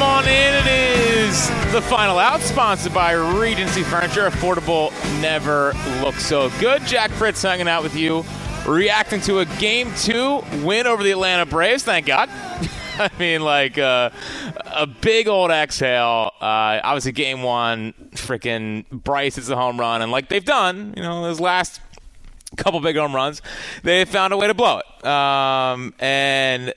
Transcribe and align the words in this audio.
Welcome 0.00 0.02
on 0.02 0.24
in. 0.28 0.54
It 0.54 0.66
is 0.66 1.48
the 1.72 1.82
final 1.82 2.18
out, 2.18 2.40
sponsored 2.40 2.94
by 2.94 3.12
Regency 3.12 3.82
Furniture. 3.82 4.28
Affordable 4.28 4.90
never 5.20 5.72
looks 6.00 6.24
so 6.24 6.50
good. 6.60 6.82
Jack 6.86 7.10
Fritz 7.10 7.42
hanging 7.42 7.68
out 7.68 7.82
with 7.82 7.96
you, 7.96 8.24
reacting 8.66 9.20
to 9.22 9.40
a 9.40 9.44
game 9.58 9.92
two 9.96 10.42
win 10.62 10.86
over 10.86 11.02
the 11.02 11.10
Atlanta 11.10 11.44
Braves. 11.44 11.82
Thank 11.82 12.06
God. 12.06 12.28
I 13.00 13.10
mean, 13.18 13.42
like 13.42 13.78
uh, 13.78 14.10
a 14.66 14.86
big 14.86 15.26
old 15.26 15.50
exhale. 15.50 16.32
Uh, 16.40 16.80
obviously, 16.84 17.12
game 17.12 17.42
one, 17.42 17.94
freaking 18.12 18.88
Bryce 18.90 19.38
is 19.38 19.46
the 19.46 19.56
home 19.56 19.80
run, 19.80 20.02
and 20.02 20.12
like 20.12 20.28
they've 20.28 20.44
done, 20.44 20.94
you 20.96 21.02
know, 21.02 21.22
those 21.22 21.40
last 21.40 21.80
couple 22.56 22.80
big 22.80 22.96
home 22.96 23.14
runs, 23.14 23.42
they 23.82 24.04
found 24.04 24.32
a 24.32 24.36
way 24.36 24.46
to 24.46 24.54
blow 24.54 24.80
it. 24.80 25.06
Um, 25.06 25.94
and 25.98 26.74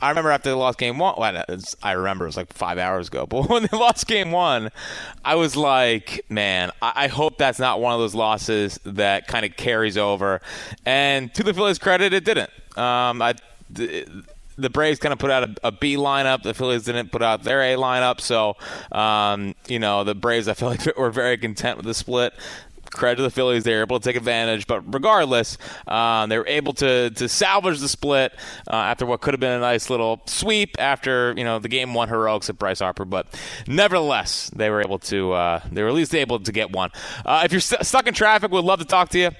I 0.00 0.10
remember 0.10 0.30
after 0.30 0.50
they 0.50 0.54
lost 0.54 0.78
game 0.78 0.98
one, 0.98 1.14
well, 1.18 1.44
I 1.82 1.92
remember 1.92 2.24
it 2.24 2.28
was 2.28 2.36
like 2.36 2.52
five 2.52 2.78
hours 2.78 3.08
ago, 3.08 3.26
but 3.30 3.48
when 3.48 3.62
they 3.62 3.76
lost 3.76 4.06
game 4.06 4.30
one, 4.30 4.70
I 5.24 5.34
was 5.34 5.56
like, 5.56 6.24
man, 6.28 6.70
I 6.80 7.08
hope 7.08 7.38
that's 7.38 7.58
not 7.58 7.80
one 7.80 7.94
of 7.94 8.00
those 8.00 8.14
losses 8.14 8.78
that 8.84 9.26
kind 9.26 9.44
of 9.44 9.56
carries 9.56 9.96
over. 9.96 10.40
And 10.86 11.32
to 11.34 11.42
the 11.42 11.52
Phillies' 11.52 11.78
credit, 11.78 12.12
it 12.12 12.24
didn't. 12.24 12.50
Um, 12.76 13.20
I, 13.20 13.34
the 13.70 14.70
Braves 14.70 14.98
kind 14.98 15.12
of 15.12 15.18
put 15.18 15.30
out 15.30 15.44
a, 15.44 15.68
a 15.68 15.72
B 15.72 15.96
lineup. 15.96 16.42
The 16.42 16.52
Phillies 16.52 16.84
didn't 16.84 17.10
put 17.10 17.22
out 17.22 17.44
their 17.44 17.62
A 17.62 17.76
lineup. 17.76 18.20
So, 18.20 18.56
um, 18.92 19.54
you 19.68 19.78
know, 19.78 20.04
the 20.04 20.14
Braves, 20.14 20.48
I 20.48 20.54
feel 20.54 20.68
like, 20.68 20.96
were 20.96 21.10
very 21.10 21.38
content 21.38 21.76
with 21.76 21.86
the 21.86 21.94
split 21.94 22.34
credit 22.90 23.16
to 23.16 23.22
the 23.22 23.30
Phillies, 23.30 23.64
they 23.64 23.74
were 23.74 23.82
able 23.82 23.98
to 24.00 24.04
take 24.04 24.16
advantage. 24.16 24.66
But 24.66 24.92
regardless, 24.92 25.58
um, 25.86 26.28
they 26.28 26.38
were 26.38 26.46
able 26.46 26.72
to 26.74 27.10
to 27.10 27.28
salvage 27.28 27.80
the 27.80 27.88
split 27.88 28.32
uh, 28.70 28.74
after 28.74 29.06
what 29.06 29.20
could 29.20 29.34
have 29.34 29.40
been 29.40 29.52
a 29.52 29.60
nice 29.60 29.90
little 29.90 30.20
sweep 30.26 30.76
after 30.78 31.34
you 31.36 31.44
know 31.44 31.58
the 31.58 31.68
game 31.68 31.94
one 31.94 32.08
heroics 32.08 32.48
at 32.48 32.58
Bryce 32.58 32.80
Harper. 32.80 33.04
But 33.04 33.38
nevertheless, 33.66 34.50
they 34.54 34.70
were 34.70 34.80
able 34.80 34.98
to 35.00 35.32
uh, 35.32 35.60
they 35.70 35.82
were 35.82 35.88
at 35.88 35.94
least 35.94 36.14
able 36.14 36.40
to 36.40 36.52
get 36.52 36.70
one. 36.70 36.90
Uh, 37.24 37.42
if 37.44 37.52
you're 37.52 37.60
st- 37.60 37.84
stuck 37.84 38.06
in 38.06 38.14
traffic, 38.14 38.50
we'd 38.50 38.64
love 38.64 38.80
to 38.80 38.84
talk 38.84 39.10
to 39.10 39.18
you. 39.18 39.30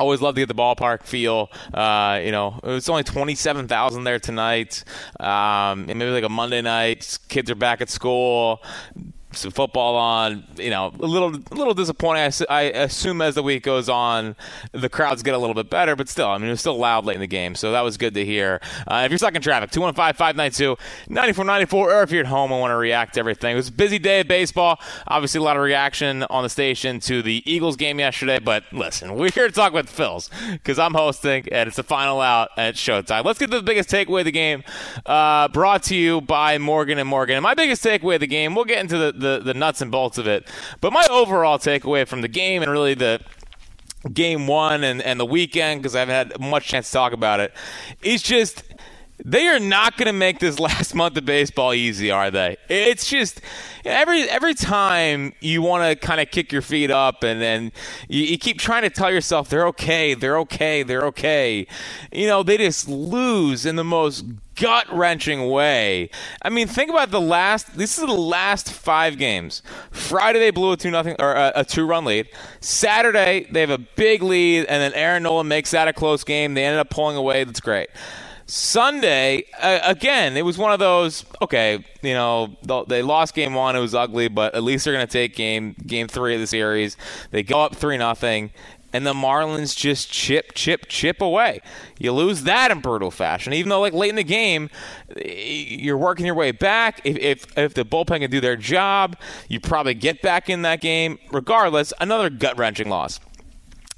Always 0.00 0.20
love 0.20 0.34
to 0.34 0.40
get 0.40 0.48
the 0.48 0.56
ballpark 0.56 1.04
feel. 1.04 1.52
Uh, 1.72 2.20
you 2.20 2.32
know, 2.32 2.58
it's 2.64 2.88
only 2.88 3.04
27,000 3.04 4.02
there 4.02 4.18
tonight. 4.18 4.82
Um, 5.20 5.86
maybe 5.86 6.06
like 6.06 6.24
a 6.24 6.28
Monday 6.28 6.62
night. 6.62 7.16
Kids 7.28 7.48
are 7.48 7.54
back 7.54 7.80
at 7.80 7.88
school 7.88 8.60
some 9.36 9.50
football 9.50 9.96
on. 9.96 10.44
You 10.56 10.70
know, 10.70 10.92
a 10.98 11.06
little 11.06 11.34
a 11.34 11.54
little 11.54 11.74
disappointing. 11.74 12.32
I, 12.48 12.54
I, 12.54 12.62
assume 12.84 13.22
as 13.22 13.34
the 13.34 13.42
week 13.42 13.62
goes 13.62 13.88
on, 13.88 14.36
the 14.72 14.88
crowds 14.88 15.22
get 15.22 15.34
a 15.34 15.38
little 15.38 15.54
bit 15.54 15.70
better, 15.70 15.96
but 15.96 16.08
still, 16.08 16.28
I 16.28 16.38
mean, 16.38 16.48
it 16.48 16.52
was 16.52 16.60
still 16.60 16.78
loud 16.78 17.04
late 17.04 17.14
in 17.14 17.20
the 17.20 17.26
game, 17.26 17.54
so 17.54 17.72
that 17.72 17.82
was 17.82 17.96
good 17.96 18.14
to 18.14 18.24
hear. 18.24 18.60
Uh, 18.86 19.02
if 19.04 19.10
you're 19.10 19.18
stuck 19.18 19.34
in 19.34 19.42
traffic, 19.42 19.70
215-592-9494, 19.70 21.74
or 21.74 22.02
if 22.02 22.10
you're 22.10 22.20
at 22.20 22.26
home 22.26 22.52
and 22.52 22.60
want 22.60 22.70
to 22.70 22.76
react 22.76 23.14
to 23.14 23.20
everything. 23.20 23.52
It 23.52 23.56
was 23.56 23.68
a 23.68 23.72
busy 23.72 23.98
day 23.98 24.20
of 24.20 24.28
baseball. 24.28 24.80
Obviously, 25.06 25.38
a 25.38 25.42
lot 25.42 25.56
of 25.56 25.62
reaction 25.62 26.22
on 26.24 26.42
the 26.42 26.48
station 26.48 27.00
to 27.00 27.22
the 27.22 27.42
Eagles 27.50 27.76
game 27.76 27.98
yesterday, 27.98 28.38
but 28.38 28.64
listen, 28.72 29.14
we're 29.14 29.30
here 29.30 29.48
to 29.48 29.54
talk 29.54 29.72
with 29.72 29.86
Phils 29.86 30.30
because 30.52 30.78
I'm 30.78 30.94
hosting, 30.94 31.48
and 31.50 31.66
it's 31.66 31.76
the 31.76 31.82
final 31.82 32.20
out 32.20 32.50
at 32.56 32.74
Showtime. 32.74 33.24
Let's 33.24 33.38
get 33.38 33.50
to 33.50 33.56
the 33.56 33.62
biggest 33.62 33.88
takeaway 33.88 34.20
of 34.20 34.26
the 34.26 34.32
game, 34.32 34.64
uh, 35.06 35.48
brought 35.48 35.82
to 35.84 35.96
you 35.96 36.20
by 36.20 36.58
Morgan 36.58 36.98
and 36.98 37.08
Morgan. 37.08 37.36
And 37.36 37.42
my 37.42 37.54
biggest 37.54 37.84
takeaway 37.84 38.14
of 38.14 38.20
the 38.20 38.26
game, 38.26 38.54
we'll 38.54 38.64
get 38.64 38.78
into 38.78 38.98
the 38.98 39.12
the, 39.24 39.40
the 39.42 39.54
nuts 39.54 39.80
and 39.80 39.90
bolts 39.90 40.18
of 40.18 40.28
it. 40.28 40.46
But 40.80 40.92
my 40.92 41.06
overall 41.10 41.58
takeaway 41.58 42.06
from 42.06 42.20
the 42.20 42.28
game 42.28 42.62
and 42.62 42.70
really 42.70 42.94
the 42.94 43.20
game 44.12 44.46
one 44.46 44.84
and, 44.84 45.02
and 45.02 45.18
the 45.18 45.24
weekend, 45.24 45.80
because 45.82 45.96
I 45.96 46.00
haven't 46.00 46.14
had 46.14 46.40
much 46.40 46.68
chance 46.68 46.88
to 46.88 46.92
talk 46.92 47.12
about 47.12 47.40
it, 47.40 47.52
is 48.02 48.22
just 48.22 48.62
they 49.24 49.48
are 49.48 49.58
not 49.58 49.96
going 49.96 50.06
to 50.06 50.12
make 50.12 50.38
this 50.38 50.58
last 50.60 50.94
month 50.94 51.16
of 51.16 51.24
baseball 51.24 51.72
easy, 51.72 52.10
are 52.10 52.30
they? 52.30 52.56
It's 52.68 53.08
just 53.08 53.40
every 53.84 54.22
every 54.22 54.54
time 54.54 55.32
you 55.40 55.62
want 55.62 55.84
to 55.88 56.06
kind 56.06 56.20
of 56.20 56.30
kick 56.30 56.52
your 56.52 56.62
feet 56.62 56.90
up 56.90 57.22
and 57.22 57.40
then 57.40 57.72
you, 58.08 58.22
you, 58.22 58.38
keep 58.38 58.58
trying 58.58 58.82
to 58.82 58.90
tell 58.90 59.10
yourself 59.10 59.48
they're 59.48 59.66
okay, 59.68 60.14
they're 60.14 60.38
okay, 60.40 60.82
they're 60.82 61.06
okay. 61.06 61.66
You 62.12 62.26
know, 62.26 62.42
they 62.42 62.58
just 62.58 62.88
lose 62.88 63.64
in 63.66 63.76
the 63.76 63.84
most 63.84 64.24
gut 64.56 64.86
wrenching 64.92 65.50
way. 65.50 66.10
I 66.42 66.50
mean, 66.50 66.68
think 66.68 66.90
about 66.90 67.10
the 67.10 67.20
last. 67.20 67.76
This 67.76 67.98
is 67.98 68.06
the 68.06 68.12
last 68.12 68.72
five 68.72 69.16
games. 69.18 69.62
Friday 69.90 70.38
they 70.38 70.50
blew 70.50 70.72
a 70.72 70.76
two 70.76 70.90
nothing 70.90 71.16
or 71.18 71.32
a, 71.32 71.52
a 71.56 71.64
two 71.64 71.86
run 71.86 72.04
lead. 72.04 72.28
Saturday 72.60 73.46
they 73.50 73.60
have 73.60 73.70
a 73.70 73.78
big 73.78 74.22
lead, 74.22 74.66
and 74.66 74.82
then 74.82 74.92
Aaron 74.92 75.22
Nola 75.22 75.44
makes 75.44 75.70
that 75.70 75.88
a 75.88 75.94
close 75.94 76.24
game. 76.24 76.54
They 76.54 76.64
ended 76.64 76.80
up 76.80 76.90
pulling 76.90 77.16
away. 77.16 77.44
That's 77.44 77.60
great. 77.60 77.88
Sunday, 78.46 79.44
uh, 79.58 79.80
again, 79.84 80.36
it 80.36 80.44
was 80.44 80.58
one 80.58 80.72
of 80.72 80.78
those. 80.78 81.24
Okay, 81.40 81.84
you 82.02 82.12
know 82.12 82.56
they 82.88 83.00
lost 83.02 83.34
game 83.34 83.54
one; 83.54 83.74
it 83.74 83.80
was 83.80 83.94
ugly, 83.94 84.28
but 84.28 84.54
at 84.54 84.62
least 84.62 84.84
they're 84.84 84.94
going 84.94 85.06
to 85.06 85.12
take 85.12 85.34
game 85.34 85.74
game 85.86 86.08
three 86.08 86.34
of 86.34 86.40
the 86.40 86.46
series. 86.46 86.96
They 87.30 87.42
go 87.42 87.62
up 87.62 87.74
three 87.74 87.96
nothing, 87.96 88.50
and 88.92 89.06
the 89.06 89.14
Marlins 89.14 89.74
just 89.74 90.10
chip, 90.12 90.52
chip, 90.54 90.86
chip 90.88 91.20
away. 91.20 91.60
You 91.98 92.12
lose 92.12 92.42
that 92.42 92.70
in 92.70 92.80
brutal 92.80 93.10
fashion. 93.10 93.52
Even 93.54 93.70
though, 93.70 93.80
like 93.80 93.92
late 93.92 94.10
in 94.10 94.16
the 94.16 94.22
game, 94.22 94.68
you're 95.16 95.98
working 95.98 96.26
your 96.26 96.36
way 96.36 96.52
back. 96.52 97.00
If 97.04 97.16
if, 97.16 97.58
if 97.58 97.74
the 97.74 97.84
bullpen 97.84 98.20
can 98.20 98.30
do 98.30 98.40
their 98.40 98.56
job, 98.56 99.16
you 99.48 99.58
probably 99.58 99.94
get 99.94 100.20
back 100.20 100.50
in 100.50 100.62
that 100.62 100.80
game. 100.82 101.18
Regardless, 101.32 101.92
another 101.98 102.28
gut 102.30 102.58
wrenching 102.58 102.90
loss. 102.90 103.20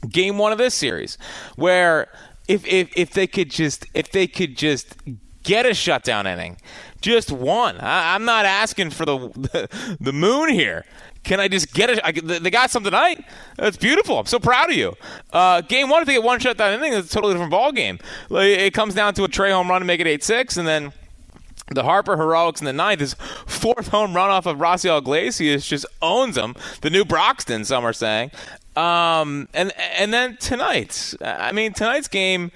Game 0.09 0.39
one 0.39 0.53
of 0.53 0.59
this 0.59 0.75
series, 0.75 1.19
where 1.57 2.09
if 2.49 2.67
if 2.67 2.91
if 2.97 3.11
they 3.11 3.27
could 3.27 3.51
just 3.51 3.87
if 3.95 4.11
they 4.11 4.27
could 4.27 4.57
just 4.57 4.97
get 5.43 5.67
a 5.67 5.75
shutdown 5.75 6.27
inning, 6.27 6.59
just 7.01 7.31
one. 7.31 7.79
I, 7.79 8.15
am 8.15 8.25
not 8.25 8.45
asking 8.45 8.91
for 8.91 9.05
the, 9.05 9.19
the 9.19 9.97
the 10.01 10.13
moon 10.13 10.51
here. 10.51 10.85
Can 11.23 11.41
I 11.41 11.49
just 11.49 11.75
get 11.75 11.91
it? 11.91 12.25
They 12.43 12.51
got 12.51 12.71
something 12.71 12.93
tonight. 12.93 13.25
That's 13.57 13.77
beautiful. 13.77 14.21
I'm 14.21 14.27
so 14.27 14.39
proud 14.39 14.71
of 14.71 14.77
you. 14.77 14.95
Uh, 15.33 15.61
game 15.61 15.89
one, 15.89 16.03
if 16.03 16.07
they 16.07 16.15
get 16.15 16.23
one 16.23 16.39
shutdown 16.39 16.75
inning, 16.75 16.93
it's 16.93 17.11
a 17.11 17.13
totally 17.13 17.35
different 17.35 17.51
ball 17.51 17.73
game. 17.73 17.99
Like, 18.29 18.47
it 18.47 18.75
comes 18.75 18.95
down 18.95 19.15
to 19.15 19.25
a 19.25 19.29
Trey 19.29 19.51
home 19.51 19.69
run 19.69 19.81
to 19.81 19.85
make 19.85 19.99
it 19.99 20.07
eight 20.07 20.23
six, 20.23 20.57
and 20.57 20.69
then 20.69 20.93
the 21.75 21.83
Harper 21.83 22.17
heroics 22.17 22.61
in 22.61 22.65
the 22.65 22.73
ninth. 22.73 23.01
His 23.01 23.15
fourth 23.47 23.89
home 23.89 24.15
run 24.15 24.31
off 24.31 24.47
of 24.47 24.59
Raisel 24.59 24.99
Iglesias 24.99 25.67
just 25.67 25.85
owns 26.01 26.37
him. 26.37 26.55
The 26.83 26.91
new 26.91 27.05
Broxton, 27.05 27.65
some 27.65 27.85
are 27.85 27.93
saying. 27.93 28.31
Um, 28.77 29.49
and 29.55 29.73
and 29.77 30.13
then 30.13 30.37
tonight, 30.37 31.15
I 31.23 31.53
mean 31.53 31.73
tonight's 31.73 32.09
game 32.09 32.53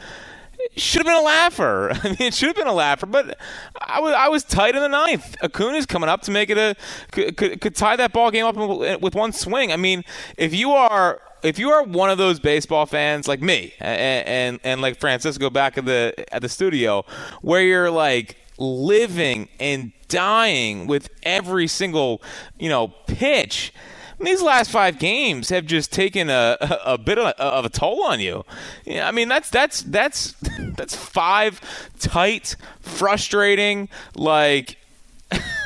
should 0.77 1.01
have 1.01 1.07
been 1.07 1.17
a 1.17 1.25
laugher. 1.25 1.91
I 2.03 2.09
mean, 2.09 2.17
it 2.21 2.35
should 2.35 2.49
have 2.49 2.57
been 2.57 2.67
a 2.67 2.73
laugher, 2.73 3.07
but 3.07 3.39
I 3.81 4.01
was 4.01 4.15
I 4.15 4.29
was 4.29 4.45
tight 4.45 4.75
in 4.75 4.83
the 4.83 4.89
ninth. 4.89 5.37
Acuna's 5.43 5.87
coming 5.87 6.09
up 6.09 6.23
to 6.23 6.31
make 6.31 6.51
it 6.51 6.59
a 6.59 6.77
could, 7.11 7.61
could, 7.61 7.75
tie 7.75 7.97
that 7.97 8.13
ball 8.13 8.31
game 8.31 8.47
up 8.47 8.57
with 9.01 9.15
one 9.15 9.33
swing. 9.33 9.73
I 9.73 9.77
mean, 9.77 10.05
if 10.37 10.55
you 10.55 10.73
are 10.73 11.21
if 11.43 11.59
you 11.59 11.71
are 11.71 11.83
one 11.83 12.11
of 12.11 12.19
those 12.19 12.39
baseball 12.39 12.87
fans 12.87 13.27
like 13.27 13.41
me 13.41 13.75
and 13.81 14.27
and, 14.27 14.61
and 14.65 14.83
like 14.83 14.99
Francisco 14.99 15.51
back 15.51 15.79
at 15.79 15.85
the 15.85 16.15
at 16.33 16.43
the 16.43 16.49
studio, 16.49 17.05
where 17.43 17.63
you're 17.63 17.91
like 17.91 18.37
living 18.59 19.49
and 19.59 19.93
dying 20.09 20.87
with 20.87 21.09
every 21.23 21.67
single 21.67 22.21
you 22.59 22.69
know 22.69 22.89
pitch 23.07 23.73
these 24.25 24.43
last 24.43 24.71
five 24.71 24.99
games 24.99 25.49
have 25.49 25.67
just 25.67 25.93
taken 25.93 26.29
a, 26.29 26.57
a, 26.61 26.79
a 26.93 26.99
bit 26.99 27.19
of 27.19 27.27
a, 27.27 27.43
of 27.43 27.65
a, 27.65 27.69
toll 27.69 28.03
on 28.05 28.21
you. 28.21 28.45
Yeah, 28.85 29.09
I 29.09 29.13
mean 29.13 29.29
that's 29.29 29.51
that's 29.51 29.83
that's 29.83 30.33
that's 30.77 30.95
five 30.95 31.61
tight, 31.99 32.57
frustrating, 32.81 33.89
like 34.15 34.77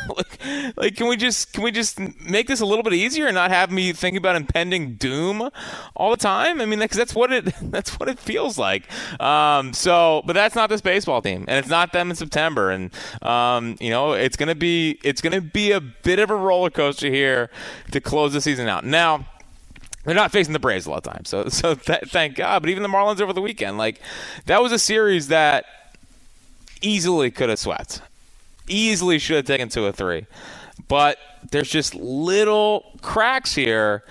like, 0.17 0.77
like, 0.77 0.97
can 0.97 1.09
we 1.09 1.17
just 1.17 1.53
can 1.53 1.63
we 1.63 1.71
just 1.71 1.99
make 2.21 2.47
this 2.47 2.61
a 2.61 2.67
little 2.67 2.83
bit 2.83 2.95
easier 2.95 3.27
and 3.27 3.35
not 3.35 3.51
have 3.51 3.71
me 3.71 3.93
think 3.93 4.17
about 4.17 4.37
impending 4.37 4.95
doom 4.95 5.51
all 5.95 6.11
the 6.11 6.17
time? 6.17 6.61
I 6.61 6.67
mean, 6.67 6.79
because 6.79 6.97
that's 6.97 7.15
what 7.15 7.33
it 7.33 7.45
that's 7.63 7.99
what 7.99 8.09
it 8.09 8.19
feels 8.19 8.59
like. 8.59 8.91
Um, 9.21 9.73
so, 9.73 10.23
but 10.27 10.35
that's 10.35 10.55
not 10.55 10.71
this 10.71 10.81
baseball 10.81 11.23
team, 11.23 11.45
and 11.49 11.59
it's 11.59 11.69
not 11.69 11.93
them 11.93 12.11
in 12.11 12.17
September, 12.17 12.71
and 12.71 12.91
um, 13.23 13.77
you 13.81 13.91
know, 13.91 14.13
it's 14.13 14.37
gonna 14.37 14.55
be 14.55 14.99
it's 15.03 15.21
gonna 15.21 15.41
be 15.41 15.73
a 15.73 15.81
bit 15.81 16.19
of 16.19 16.31
a 16.31 16.37
roller 16.37 16.71
coaster 16.71 17.09
here 17.09 17.51
to 17.93 18.01
close 18.01 18.33
the 18.33 18.41
season 18.41 18.69
out. 18.69 18.85
Now. 18.85 19.27
They're 20.05 20.15
not 20.15 20.33
facing 20.33 20.53
the 20.53 20.59
Braves 20.59 20.85
a 20.85 20.91
lot 20.91 21.07
of 21.07 21.15
times, 21.15 21.31
so 21.31 21.49
so 21.49 21.75
th- 21.87 22.11
thank 22.11 22.35
God. 22.37 22.61
But 22.61 22.69
even 22.69 22.83
the 22.83 22.91
Marlins 22.91 23.23
over 23.23 23.33
the 23.33 23.41
weekend, 23.41 23.79
like 23.79 24.03
that 24.45 24.61
was 24.61 24.71
a 24.71 24.79
series 24.79 25.29
that 25.29 25.65
easily 26.83 27.31
could 27.31 27.49
have 27.49 27.59
swept 27.59 28.03
easily 28.69 29.19
should 29.19 29.37
have 29.37 29.45
taken 29.45 29.69
two 29.69 29.85
or 29.85 29.93
three. 29.93 30.27
But 30.89 31.19
there's 31.51 31.71
just 31.71 31.95
little 31.95 32.99
cracks 33.01 33.55
here 33.55 34.05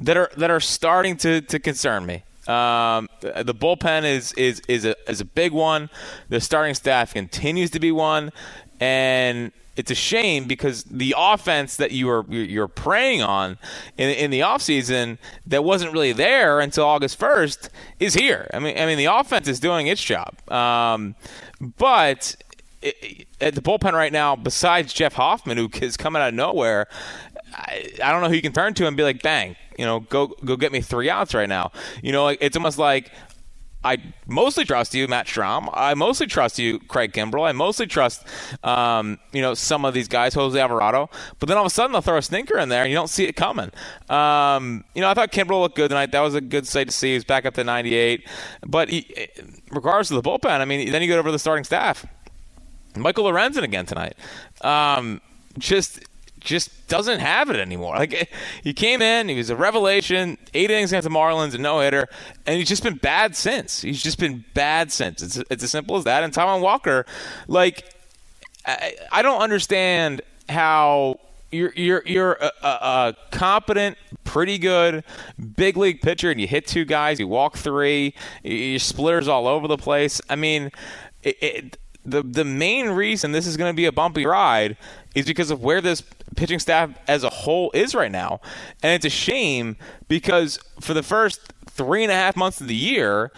that 0.00 0.16
are 0.16 0.30
that 0.36 0.50
are 0.50 0.60
starting 0.60 1.16
to, 1.18 1.40
to 1.42 1.58
concern 1.58 2.06
me. 2.06 2.22
Um, 2.46 3.08
the 3.20 3.54
bullpen 3.54 4.04
is 4.04 4.32
is 4.32 4.62
is 4.68 4.84
a 4.84 4.96
is 5.08 5.20
a 5.20 5.24
big 5.24 5.52
one. 5.52 5.90
The 6.28 6.40
starting 6.40 6.74
staff 6.74 7.12
continues 7.12 7.70
to 7.72 7.80
be 7.80 7.92
one, 7.92 8.32
and 8.80 9.52
it's 9.78 9.92
a 9.92 9.94
shame 9.94 10.46
because 10.46 10.82
the 10.84 11.14
offense 11.16 11.76
that 11.76 11.92
you 11.92 12.06
were 12.06 12.24
you're 12.28 12.68
preying 12.68 13.22
on 13.22 13.58
in 13.96 14.10
in 14.10 14.30
the 14.30 14.40
offseason 14.40 15.18
that 15.46 15.62
wasn't 15.62 15.92
really 15.92 16.12
there 16.12 16.58
until 16.58 16.84
August 16.84 17.18
1st 17.20 17.68
is 18.00 18.14
here. 18.14 18.50
I 18.52 18.58
mean 18.58 18.76
I 18.76 18.86
mean 18.86 18.98
the 18.98 19.06
offense 19.06 19.46
is 19.46 19.60
doing 19.60 19.86
its 19.86 20.02
job. 20.02 20.34
Um, 20.50 21.14
but 21.76 22.34
at 23.40 23.54
the 23.54 23.60
bullpen 23.60 23.92
right 23.92 24.12
now, 24.12 24.36
besides 24.36 24.92
Jeff 24.92 25.14
Hoffman, 25.14 25.56
who 25.56 25.68
is 25.80 25.96
coming 25.96 26.22
out 26.22 26.28
of 26.28 26.34
nowhere, 26.34 26.86
I, 27.54 27.90
I, 28.02 28.12
don't 28.12 28.22
know 28.22 28.28
who 28.28 28.34
you 28.34 28.42
can 28.42 28.52
turn 28.52 28.74
to 28.74 28.86
and 28.86 28.96
be 28.96 29.02
like, 29.02 29.22
bang, 29.22 29.56
you 29.78 29.84
know, 29.84 30.00
go 30.00 30.28
go 30.44 30.56
get 30.56 30.70
me 30.70 30.80
three 30.80 31.10
outs 31.10 31.34
right 31.34 31.48
now. 31.48 31.72
You 32.02 32.12
know, 32.12 32.28
it's 32.28 32.56
almost 32.56 32.78
like 32.78 33.10
I 33.84 33.98
mostly 34.26 34.64
trust 34.64 34.92
you, 34.92 35.06
Matt 35.06 35.26
Strahm. 35.26 35.70
I 35.72 35.94
mostly 35.94 36.26
trust 36.26 36.58
you, 36.58 36.80
Craig 36.80 37.12
Kimbrel. 37.12 37.48
I 37.48 37.52
mostly 37.52 37.86
trust, 37.86 38.26
um, 38.64 39.20
you 39.32 39.40
know, 39.40 39.54
some 39.54 39.84
of 39.84 39.94
these 39.94 40.08
guys, 40.08 40.34
Jose 40.34 40.58
Alvarado. 40.58 41.08
But 41.38 41.48
then 41.48 41.56
all 41.56 41.62
of 41.62 41.68
a 41.68 41.70
sudden 41.70 41.92
they'll 41.92 42.02
throw 42.02 42.18
a 42.18 42.22
stinker 42.22 42.58
in 42.58 42.70
there, 42.70 42.82
and 42.82 42.90
you 42.90 42.96
don't 42.96 43.08
see 43.08 43.24
it 43.24 43.34
coming. 43.34 43.70
Um, 44.10 44.84
you 44.94 45.00
know, 45.00 45.08
I 45.08 45.14
thought 45.14 45.30
Kimbrel 45.30 45.60
looked 45.60 45.76
good 45.76 45.90
tonight. 45.90 46.10
That 46.10 46.20
was 46.20 46.34
a 46.34 46.40
good 46.40 46.66
sight 46.66 46.88
to 46.88 46.92
see. 46.92 47.10
He 47.10 47.14
was 47.14 47.24
back 47.24 47.46
up 47.46 47.54
to 47.54 47.62
98. 47.62 48.26
But 48.66 48.88
he, 48.88 49.28
regardless 49.70 50.10
of 50.10 50.22
the 50.22 50.28
bullpen, 50.28 50.60
I 50.60 50.64
mean, 50.64 50.90
then 50.90 51.00
you 51.00 51.08
go 51.08 51.16
over 51.16 51.28
to 51.28 51.32
the 51.32 51.38
starting 51.38 51.64
staff. 51.64 52.04
Michael 52.96 53.24
Lorenzen 53.24 53.62
again 53.62 53.86
tonight. 53.86 54.16
Um, 54.62 55.20
just 55.58 56.00
just 56.40 56.88
doesn't 56.88 57.20
have 57.20 57.50
it 57.50 57.56
anymore. 57.56 57.96
Like 57.96 58.30
he 58.62 58.72
came 58.72 59.02
in, 59.02 59.28
he 59.28 59.36
was 59.36 59.50
a 59.50 59.56
revelation, 59.56 60.38
eight 60.54 60.70
innings 60.70 60.92
against 60.92 61.08
the 61.08 61.14
Marlins, 61.14 61.54
a 61.54 61.58
no 61.58 61.80
hitter, 61.80 62.08
and 62.46 62.56
he's 62.56 62.68
just 62.68 62.82
been 62.82 62.96
bad 62.96 63.36
since. 63.36 63.82
He's 63.82 64.02
just 64.02 64.18
been 64.18 64.44
bad 64.54 64.92
since. 64.92 65.22
It's 65.22 65.36
it's 65.50 65.64
as 65.64 65.70
simple 65.70 65.96
as 65.96 66.04
that. 66.04 66.22
And 66.22 66.32
Taijuan 66.32 66.60
Walker, 66.60 67.06
like 67.46 67.84
I, 68.66 68.94
I 69.12 69.22
don't 69.22 69.40
understand 69.40 70.22
how 70.48 71.20
you're 71.50 71.72
you're 71.74 72.02
you're 72.06 72.32
a, 72.32 72.52
a, 72.62 73.16
competent, 73.30 73.96
pretty 74.24 74.58
good 74.58 75.04
big 75.56 75.76
league 75.76 76.00
pitcher, 76.00 76.30
and 76.30 76.40
you 76.40 76.46
hit 76.46 76.66
two 76.66 76.84
guys, 76.84 77.18
you 77.18 77.28
walk 77.28 77.56
three, 77.56 78.14
you 78.42 78.78
splitters 78.78 79.28
all 79.28 79.46
over 79.46 79.66
the 79.68 79.78
place. 79.78 80.20
I 80.28 80.36
mean, 80.36 80.70
it 81.22 81.78
the 82.10 82.22
the 82.22 82.44
main 82.44 82.90
reason 82.90 83.32
this 83.32 83.46
is 83.46 83.56
going 83.56 83.72
to 83.72 83.76
be 83.76 83.84
a 83.84 83.92
bumpy 83.92 84.26
ride 84.26 84.76
is 85.14 85.26
because 85.26 85.50
of 85.50 85.62
where 85.62 85.80
this 85.80 86.02
pitching 86.36 86.58
staff 86.58 86.90
as 87.06 87.24
a 87.24 87.30
whole 87.30 87.70
is 87.74 87.94
right 87.94 88.12
now, 88.12 88.40
and 88.82 88.92
it's 88.92 89.04
a 89.04 89.10
shame 89.10 89.76
because 90.08 90.58
for 90.80 90.94
the 90.94 91.02
first 91.02 91.52
three 91.70 92.02
and 92.02 92.12
a 92.12 92.14
half 92.14 92.36
months 92.36 92.60
of 92.60 92.68
the 92.68 92.74
year 92.74 93.30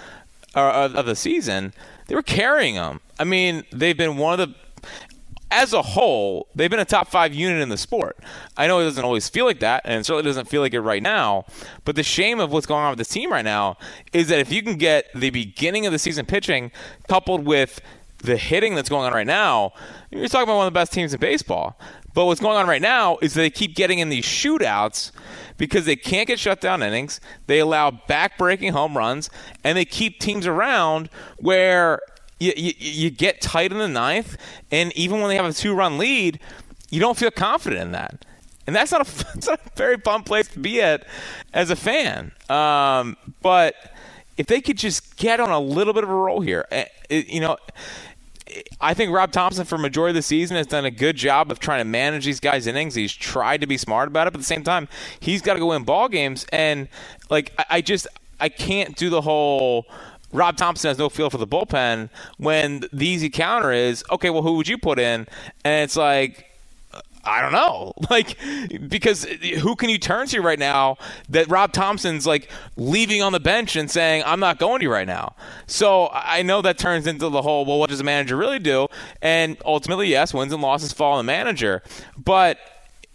uh, 0.55 0.88
of 0.94 1.06
the 1.06 1.17
season, 1.17 1.72
they 2.06 2.14
were 2.14 2.22
carrying 2.22 2.75
them. 2.75 3.00
I 3.19 3.25
mean, 3.25 3.64
they've 3.72 3.96
been 3.96 4.17
one 4.17 4.40
of 4.40 4.49
the 4.49 4.55
as 5.50 5.72
a 5.72 5.82
whole, 5.82 6.46
they've 6.55 6.70
been 6.70 6.81
a 6.81 6.84
top 6.84 7.08
five 7.08 7.34
unit 7.34 7.61
in 7.61 7.70
the 7.70 7.76
sport. 7.76 8.17
I 8.56 8.69
know 8.69 8.78
it 8.78 8.84
doesn't 8.84 9.05
always 9.05 9.28
feel 9.28 9.46
like 9.46 9.61
that, 9.61 9.82
and 9.84 10.00
it 10.00 10.06
certainly 10.06 10.22
doesn't 10.22 10.49
feel 10.49 10.62
like 10.62 10.75
it 10.75 10.81
right 10.81 11.02
now. 11.02 11.44
But 11.84 11.96
the 11.96 12.05
shame 12.05 12.38
of 12.38 12.52
what's 12.52 12.67
going 12.67 12.84
on 12.84 12.90
with 12.90 12.99
this 12.99 13.08
team 13.08 13.32
right 13.32 13.44
now 13.44 13.76
is 14.12 14.28
that 14.28 14.38
if 14.38 14.52
you 14.52 14.62
can 14.62 14.76
get 14.76 15.06
the 15.14 15.31
beginning 15.31 15.87
of 15.87 15.93
the 15.93 15.99
season 15.99 16.25
pitching 16.25 16.70
coupled 17.08 17.44
with 17.44 17.81
the 18.22 18.37
hitting 18.37 18.75
that's 18.75 18.88
going 18.88 19.06
on 19.06 19.12
right 19.12 19.26
now, 19.26 19.72
you're 20.11 20.28
talking 20.28 20.44
about 20.44 20.56
one 20.56 20.67
of 20.67 20.72
the 20.72 20.78
best 20.78 20.93
teams 20.93 21.14
in 21.14 21.20
baseball. 21.20 21.78
But 22.12 22.26
what's 22.26 22.40
going 22.40 22.56
on 22.56 22.67
right 22.67 22.82
now 22.82 23.19
is 23.22 23.34
they 23.34 23.50
keep 23.50 23.75
getting 23.75 23.99
in 24.00 24.08
these 24.08 24.25
shootouts 24.25 25.12
because 25.56 25.87
they 25.87 25.96
can't 25.96 26.26
get 26.26 26.38
shutdown 26.38 26.82
innings. 26.82 27.20
They 27.46 27.61
allow 27.61 27.90
back-breaking 27.90 28.72
home 28.72 28.96
runs, 28.96 29.31
and 29.62 29.78
they 29.78 29.84
keep 29.84 30.19
teams 30.19 30.46
around 30.46 31.08
where 31.38 32.00
you, 32.40 32.52
you, 32.56 32.72
you 32.78 33.11
get 33.11 33.40
tight 33.40 33.70
in 33.70 33.78
the 33.78 33.88
ninth, 33.88 34.37
and 34.70 34.93
even 34.96 35.20
when 35.20 35.28
they 35.28 35.37
have 35.37 35.44
a 35.44 35.52
two-run 35.52 35.99
lead, 35.99 36.40
you 36.90 36.99
don't 36.99 37.17
feel 37.17 37.31
confident 37.31 37.82
in 37.82 37.93
that. 37.93 38.25
And 38.67 38.75
that's 38.75 38.93
not 38.93 39.06
a, 39.06 39.25
that's 39.34 39.46
not 39.46 39.61
a 39.64 39.70
very 39.76 39.99
fun 39.99 40.25
place 40.25 40.49
to 40.49 40.58
be 40.58 40.82
at 40.82 41.06
as 41.52 41.70
a 41.70 41.76
fan. 41.76 42.32
Um, 42.49 43.17
but 43.40 43.75
if 44.37 44.46
they 44.46 44.61
could 44.61 44.78
just 44.78 45.17
get 45.17 45.38
on 45.38 45.50
a 45.50 45.61
little 45.61 45.93
bit 45.93 46.02
of 46.02 46.11
a 46.11 46.14
roll 46.14 46.40
here, 46.40 46.67
eh, 46.70 46.87
you 47.11 47.40
know, 47.40 47.58
I 48.81 48.94
think 48.94 49.12
Rob 49.12 49.32
Thompson, 49.32 49.64
for 49.64 49.79
majority 49.79 50.11
of 50.11 50.17
the 50.17 50.23
season 50.23 50.56
has 50.56 50.67
done 50.67 50.85
a 50.85 50.91
good 50.91 51.17
job 51.17 51.50
of 51.50 51.58
trying 51.58 51.81
to 51.81 51.85
manage 51.85 52.25
these 52.25 52.41
guys' 52.41 52.67
innings. 52.67 52.94
He's 52.94 53.12
tried 53.12 53.61
to 53.61 53.67
be 53.67 53.76
smart 53.76 54.08
about 54.08 54.26
it, 54.26 54.32
but 54.32 54.38
at 54.38 54.43
the 54.43 54.47
same 54.47 54.64
time, 54.64 54.88
he's 55.20 55.43
got 55.43 55.55
to 55.55 55.61
go 55.61 55.67
win 55.67 55.85
ball 55.85 56.08
games. 56.08 56.47
And 56.52 56.88
like, 57.29 57.52
I, 57.70 57.81
just 57.81 58.06
I 58.39 58.48
can't 58.48 58.96
do 58.96 59.10
the 59.10 59.20
whole. 59.20 59.86
Rob 60.32 60.56
Thompson 60.56 60.89
has 60.89 60.98
no 60.98 61.08
feel 61.08 61.29
for 61.29 61.39
the 61.39 61.46
bullpen 61.46 62.08
when 62.39 62.84
the 62.93 63.06
easy 63.06 63.31
counter 63.31 63.72
is 63.72 64.05
okay. 64.13 64.31
Well, 64.31 64.43
who 64.43 64.55
would 64.55 64.69
you 64.69 64.79
put 64.79 64.98
in? 64.98 65.27
And 65.65 65.84
it's 65.84 65.96
like 65.96 66.50
I 67.24 67.43
don't 67.43 67.53
know. 67.53 67.93
Like, 68.10 68.39
because 68.89 69.24
who 69.60 69.77
can 69.77 69.89
you 69.89 69.96
turn 69.96 70.27
to 70.29 70.41
right 70.41 70.58
now 70.58 70.96
that 71.29 71.48
Rob 71.48 71.72
Thompson's 71.72 72.27
like 72.27 72.50
leaving 72.77 73.22
on 73.22 73.31
the 73.31 73.39
bench 73.39 73.77
and 73.77 73.89
saying, 73.89 74.24
I'm 74.27 74.41
not 74.41 74.58
going 74.58 74.81
to 74.81 74.84
you 74.84 74.93
right 74.93 75.06
now? 75.06 75.36
So 75.69 76.08
I 76.12 76.43
know 76.43 76.60
that 76.62 76.77
turns 76.77 77.06
into 77.06 77.29
the 77.29 77.41
whole, 77.41 77.65
well, 77.65 77.79
what 77.79 77.89
does 77.89 78.00
a 78.00 78.05
manager 78.05 78.36
really 78.36 78.58
do? 78.58 78.89
And 79.22 79.56
ultimately, 79.65 80.08
yes, 80.08 80.34
wins 80.34 80.53
and 80.53 80.60
losses 80.60 80.93
fall 80.93 81.12
on 81.12 81.24
the 81.24 81.32
manager. 81.32 81.82
But 82.19 82.58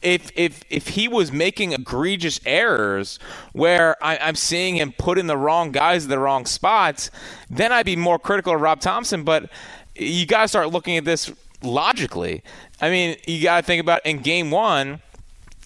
if 0.01 0.31
if 0.35 0.63
if 0.69 0.89
he 0.89 1.07
was 1.07 1.31
making 1.31 1.73
egregious 1.73 2.39
errors 2.45 3.19
where 3.53 4.01
I, 4.01 4.15
am 4.17 4.35
seeing 4.35 4.77
him 4.77 4.93
put 4.97 5.17
in 5.17 5.27
the 5.27 5.35
wrong 5.35 5.71
guys 5.71 6.05
in 6.05 6.09
the 6.09 6.19
wrong 6.19 6.45
spots, 6.45 7.09
then 7.49 7.73
I'd 7.73 7.85
be 7.85 7.95
more 7.95 8.19
critical 8.19 8.53
of 8.53 8.61
Rob 8.61 8.79
Thompson. 8.79 9.23
But 9.23 9.49
you 9.95 10.25
got 10.25 10.43
to 10.43 10.47
start 10.47 10.69
looking 10.69 10.95
at 10.95 11.05
this 11.05 11.31
logically. 11.65 12.43
I 12.81 12.89
mean, 12.89 13.17
you 13.27 13.41
got 13.43 13.61
to 13.61 13.63
think 13.65 13.81
about 13.81 14.05
in 14.05 14.19
game 14.19 14.51
one, 14.51 15.01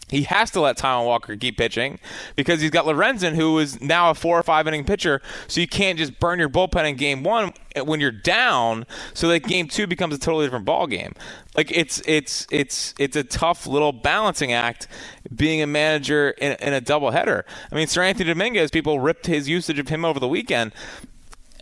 he 0.10 0.24
has 0.24 0.50
to 0.52 0.62
let 0.62 0.78
Taijuan 0.78 1.06
Walker 1.06 1.36
keep 1.36 1.58
pitching 1.58 2.00
because 2.36 2.62
he's 2.62 2.72
got 2.72 2.86
Lorenzen, 2.86 3.36
who 3.36 3.60
is 3.60 3.80
now 3.80 4.10
a 4.10 4.16
four 4.16 4.40
or 4.40 4.44
five 4.44 4.68
inning 4.68 4.84
pitcher. 4.84 5.22
So 5.48 5.62
you 5.62 5.68
can't 5.68 6.00
just 6.00 6.20
burn 6.20 6.40
your 6.40 6.50
bullpen 6.50 6.90
in 6.90 6.96
game 6.96 7.24
one 7.24 7.54
when 7.78 8.00
you're 8.00 8.12
down, 8.12 8.88
so 9.14 9.28
that 9.28 9.44
game 9.44 9.68
two 9.68 9.86
becomes 9.86 10.16
a 10.16 10.18
totally 10.18 10.48
different 10.48 10.66
ball 10.66 10.88
game. 10.88 11.14
Like 11.56 11.72
it's 11.72 12.02
it's 12.08 12.48
it's 12.52 12.96
it's 12.98 13.16
a 13.16 13.24
tough 13.24 13.68
little 13.68 13.92
balancing 13.92 14.52
act 14.52 14.88
being 15.34 15.62
a 15.62 15.68
manager 15.68 16.32
in, 16.32 16.54
in 16.54 16.74
a 16.74 16.82
doubleheader. 16.82 17.44
I 17.72 17.76
mean, 17.76 17.88
Seranthony 17.88 18.26
Dominguez, 18.26 18.72
people 18.72 19.00
ripped 19.00 19.28
his 19.28 19.48
usage 19.48 19.78
of 19.78 19.90
him 19.90 20.04
over 20.04 20.20
the 20.20 20.28
weekend. 20.28 20.74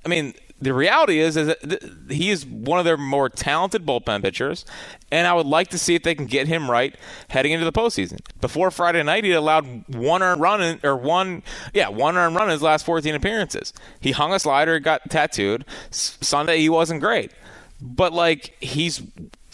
I 0.05 0.09
mean, 0.09 0.35
the 0.59 0.73
reality 0.73 1.19
is, 1.19 1.37
is 1.37 1.47
that 1.47 1.83
he 2.09 2.31
is 2.31 2.45
one 2.45 2.79
of 2.79 2.85
their 2.85 2.97
more 2.97 3.29
talented 3.29 3.85
bullpen 3.85 4.23
pitchers, 4.23 4.65
and 5.11 5.27
I 5.27 5.33
would 5.33 5.45
like 5.45 5.69
to 5.69 5.77
see 5.77 5.93
if 5.93 6.03
they 6.03 6.15
can 6.15 6.25
get 6.25 6.47
him 6.47 6.69
right 6.69 6.95
heading 7.29 7.51
into 7.51 7.65
the 7.65 7.71
postseason. 7.71 8.19
Before 8.41 8.71
Friday 8.71 9.03
night, 9.03 9.23
he 9.23 9.31
allowed 9.33 9.83
one 9.87 10.23
earned 10.23 10.41
run 10.41 10.61
in, 10.61 10.79
or 10.83 10.95
one, 10.95 11.43
yeah, 11.73 11.89
one 11.89 12.17
earned 12.17 12.35
run 12.35 12.45
in 12.45 12.51
his 12.51 12.63
last 12.63 12.85
14 12.85 13.13
appearances. 13.13 13.71
He 13.99 14.11
hung 14.11 14.33
a 14.33 14.39
slider, 14.39 14.79
got 14.79 15.09
tattooed. 15.09 15.63
Sunday, 15.91 16.59
he 16.59 16.69
wasn't 16.69 17.01
great, 17.01 17.31
but 17.79 18.13
like 18.13 18.55
he's 18.59 19.03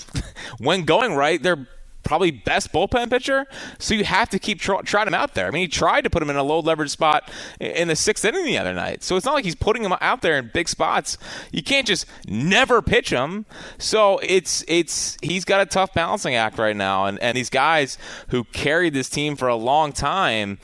when 0.59 0.85
going 0.85 1.15
right, 1.15 1.41
they're 1.41 1.67
probably 2.03 2.31
best 2.31 2.71
bullpen 2.71 3.09
pitcher. 3.09 3.45
So 3.79 3.93
you 3.93 4.03
have 4.03 4.29
to 4.29 4.39
keep 4.39 4.59
tr- 4.59 4.81
trying 4.83 5.07
him 5.07 5.13
out 5.13 5.33
there. 5.33 5.47
I 5.47 5.51
mean, 5.51 5.61
he 5.61 5.67
tried 5.67 6.01
to 6.01 6.09
put 6.09 6.21
him 6.21 6.29
in 6.29 6.35
a 6.35 6.43
low 6.43 6.59
leverage 6.59 6.89
spot 6.89 7.29
in 7.59 7.87
the 7.87 7.95
sixth 7.95 8.25
inning 8.25 8.45
the 8.45 8.57
other 8.57 8.73
night. 8.73 9.03
So 9.03 9.15
it's 9.15 9.25
not 9.25 9.33
like 9.33 9.45
he's 9.45 9.55
putting 9.55 9.83
him 9.83 9.93
out 10.01 10.21
there 10.21 10.37
in 10.37 10.51
big 10.53 10.69
spots. 10.69 11.17
You 11.51 11.63
can't 11.63 11.87
just 11.87 12.05
never 12.27 12.81
pitch 12.81 13.09
him. 13.09 13.45
So 13.77 14.19
it's 14.23 14.63
it's 14.67 15.17
he's 15.21 15.45
got 15.45 15.61
a 15.61 15.65
tough 15.65 15.93
balancing 15.93 16.35
act 16.35 16.57
right 16.57 16.75
now. 16.75 17.05
And 17.05 17.19
and 17.19 17.35
these 17.37 17.49
guys 17.49 17.97
who 18.29 18.43
carried 18.45 18.93
this 18.93 19.09
team 19.09 19.35
for 19.35 19.47
a 19.47 19.55
long 19.55 19.91
time 19.91 20.59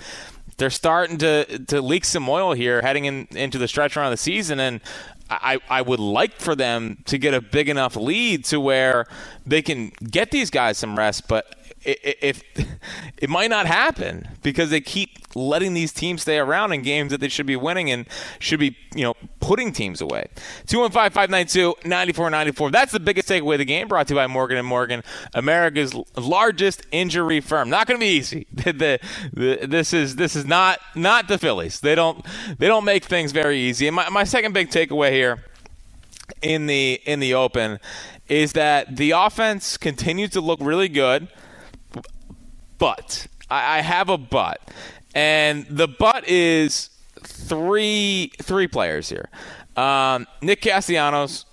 they're 0.58 0.70
starting 0.70 1.18
to 1.18 1.60
to 1.66 1.82
leak 1.82 2.06
some 2.06 2.30
oil 2.30 2.54
here 2.54 2.82
heading 2.82 3.06
in, 3.06 3.28
into 3.32 3.58
the 3.58 3.68
stretch 3.68 3.98
of 3.98 4.12
the 4.12 4.18
season 4.18 4.60
and 4.60 4.82
I, 5.30 5.60
I 5.70 5.82
would 5.82 6.00
like 6.00 6.40
for 6.40 6.56
them 6.56 6.98
to 7.06 7.18
get 7.18 7.34
a 7.34 7.42
big 7.42 7.70
enough 7.70 7.96
lead 7.96 8.46
to 8.46 8.60
where 8.60 9.06
they 9.46 9.62
can 9.62 9.90
get 10.10 10.32
these 10.32 10.50
guys 10.50 10.78
some 10.78 10.98
rest, 10.98 11.28
but 11.28 11.56
if 11.84 12.44
it 13.18 13.30
might 13.30 13.50
not 13.50 13.66
happen 13.66 14.28
because 14.42 14.70
they 14.70 14.82
keep 14.82 15.36
letting 15.36 15.74
these 15.74 15.92
teams 15.92 16.24
stay 16.24 16.38
around 16.38 16.74
in 16.74 16.82
games 16.82 17.12
that 17.12 17.20
they 17.20 17.30
should 17.30 17.46
be 17.46 17.56
winning 17.56 17.92
and 17.92 18.08
should 18.40 18.60
be, 18.60 18.76
you 18.96 19.04
know, 19.04 19.14
putting 19.50 19.74
teams 19.74 20.00
away. 20.00 20.28
215-592-9494. 20.68 22.72
That's 22.72 22.92
the 22.92 23.00
biggest 23.00 23.28
takeaway 23.28 23.56
of 23.56 23.58
the 23.58 23.66
game 23.66 23.88
brought 23.88 24.08
to 24.10 24.14
you 24.14 24.20
by 24.20 24.28
Morgan 24.28 24.60
and 24.60 24.68
Morgan, 24.68 25.02
America's 25.34 25.96
largest 26.16 26.84
injury 26.92 27.42
firm. 27.42 27.68
Not 27.68 27.88
going 27.88 28.00
to 28.00 28.06
be 28.06 28.12
easy. 28.12 28.46
the, 28.54 29.00
the, 29.34 29.66
this 29.66 29.92
is 29.92 30.18
this 30.18 30.36
is 30.36 30.46
not 30.46 30.80
not 30.94 31.28
the 31.28 31.40
Phillies. 31.40 31.80
They 31.80 31.96
don't 31.96 32.24
they 32.60 32.68
don't 32.68 32.86
make 32.86 33.06
things 33.06 33.32
very 33.32 33.58
easy. 33.58 33.88
And 33.88 33.96
my, 33.96 34.08
my 34.10 34.24
second 34.24 34.54
big 34.54 34.70
takeaway 34.70 35.14
here 35.14 35.44
in 36.44 36.68
the 36.68 37.02
in 37.06 37.20
the 37.20 37.34
open 37.34 37.80
is 38.28 38.54
that 38.54 38.98
the 38.98 39.10
offense 39.12 39.78
continues 39.78 40.30
to 40.32 40.42
look 40.42 40.60
really 40.62 40.90
good 40.90 41.28
but. 42.78 43.26
I, 43.50 43.80
I 43.80 43.82
have 43.82 44.10
a 44.10 44.18
but, 44.20 44.62
and 45.16 45.66
the 45.68 45.88
but 45.88 46.28
is 46.28 46.89
three 47.24 48.32
three 48.42 48.68
players 48.68 49.10
here. 49.10 49.30
Um, 49.76 50.28
Nick 50.42 50.62
Castellanos. 50.62 51.46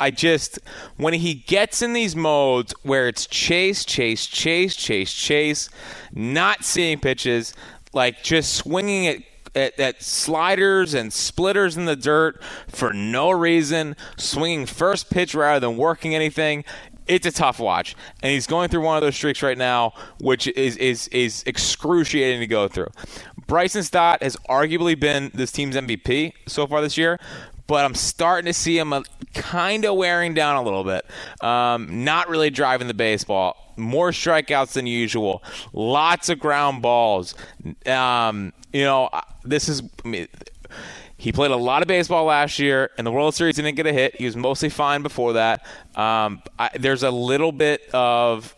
I 0.00 0.10
just 0.10 0.58
when 0.96 1.14
he 1.14 1.34
gets 1.34 1.80
in 1.80 1.92
these 1.92 2.16
modes 2.16 2.74
where 2.82 3.06
it's 3.06 3.26
chase, 3.26 3.84
chase, 3.84 4.26
chase, 4.26 4.74
chase, 4.74 5.12
chase, 5.12 5.70
not 6.12 6.64
seeing 6.64 6.98
pitches, 6.98 7.54
like 7.92 8.24
just 8.24 8.54
swinging 8.54 9.04
it 9.04 9.22
at, 9.54 9.78
at, 9.78 10.02
sliders 10.02 10.94
and 10.94 11.12
splitters 11.12 11.76
in 11.76 11.84
the 11.84 11.94
dirt 11.94 12.42
for 12.68 12.92
no 12.92 13.30
reason, 13.30 13.94
swinging 14.16 14.66
first 14.66 15.10
pitch 15.10 15.32
rather 15.32 15.60
than 15.60 15.76
working 15.76 16.12
anything 16.12 16.64
it's 17.06 17.26
a 17.26 17.32
tough 17.32 17.58
watch, 17.58 17.96
and 18.22 18.32
he's 18.32 18.46
going 18.46 18.68
through 18.68 18.82
one 18.82 18.96
of 18.96 19.02
those 19.02 19.14
streaks 19.14 19.42
right 19.42 19.58
now, 19.58 19.92
which 20.20 20.46
is 20.48 20.76
is 20.76 21.08
is 21.08 21.42
excruciating 21.46 22.40
to 22.40 22.46
go 22.46 22.68
through. 22.68 22.88
Bryson 23.46 23.82
Stott 23.82 24.22
has 24.22 24.36
arguably 24.48 24.98
been 24.98 25.30
this 25.34 25.52
team's 25.52 25.76
MVP 25.76 26.32
so 26.46 26.66
far 26.66 26.80
this 26.80 26.96
year, 26.96 27.18
but 27.66 27.84
I'm 27.84 27.94
starting 27.94 28.46
to 28.46 28.52
see 28.52 28.78
him 28.78 28.92
uh, 28.92 29.02
kind 29.34 29.84
of 29.84 29.96
wearing 29.96 30.34
down 30.34 30.56
a 30.56 30.62
little 30.62 30.84
bit. 30.84 31.04
Um, 31.40 32.04
not 32.04 32.28
really 32.28 32.50
driving 32.50 32.88
the 32.88 32.94
baseball. 32.94 33.72
More 33.76 34.10
strikeouts 34.10 34.74
than 34.74 34.86
usual. 34.86 35.42
Lots 35.72 36.28
of 36.28 36.38
ground 36.38 36.82
balls. 36.82 37.34
Um, 37.86 38.52
you 38.72 38.84
know, 38.84 39.10
this 39.44 39.68
is. 39.68 39.82
I 40.04 40.08
mean, 40.08 40.28
he 41.16 41.32
played 41.32 41.50
a 41.50 41.56
lot 41.56 41.82
of 41.82 41.88
baseball 41.88 42.24
last 42.26 42.58
year. 42.58 42.90
In 42.98 43.04
the 43.04 43.12
World 43.12 43.34
Series, 43.34 43.56
didn't 43.56 43.74
get 43.76 43.86
a 43.86 43.92
hit. 43.92 44.16
He 44.16 44.26
was 44.26 44.36
mostly 44.36 44.68
fine 44.68 45.02
before 45.02 45.34
that. 45.34 45.64
Um, 45.96 46.42
I, 46.58 46.70
there's 46.78 47.02
a 47.02 47.10
little 47.10 47.50
bit 47.50 47.88
of 47.94 48.54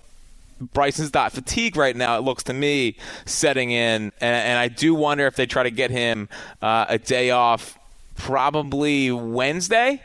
Bryson's 0.61 1.09
Stott 1.09 1.33
fatigue 1.33 1.77
right 1.77 1.97
now. 1.97 2.17
It 2.19 2.23
looks 2.23 2.43
to 2.45 2.53
me 2.53 2.97
setting 3.25 3.71
in, 3.71 4.05
and, 4.05 4.15
and 4.21 4.59
I 4.59 4.69
do 4.69 4.95
wonder 4.95 5.27
if 5.27 5.37
they 5.37 5.47
try 5.47 5.63
to 5.63 5.71
get 5.71 5.91
him 5.91 6.29
uh, 6.63 6.87
a 6.89 6.99
day 6.99 7.31
off, 7.31 7.79
probably 8.17 9.11
Wednesday 9.11 10.03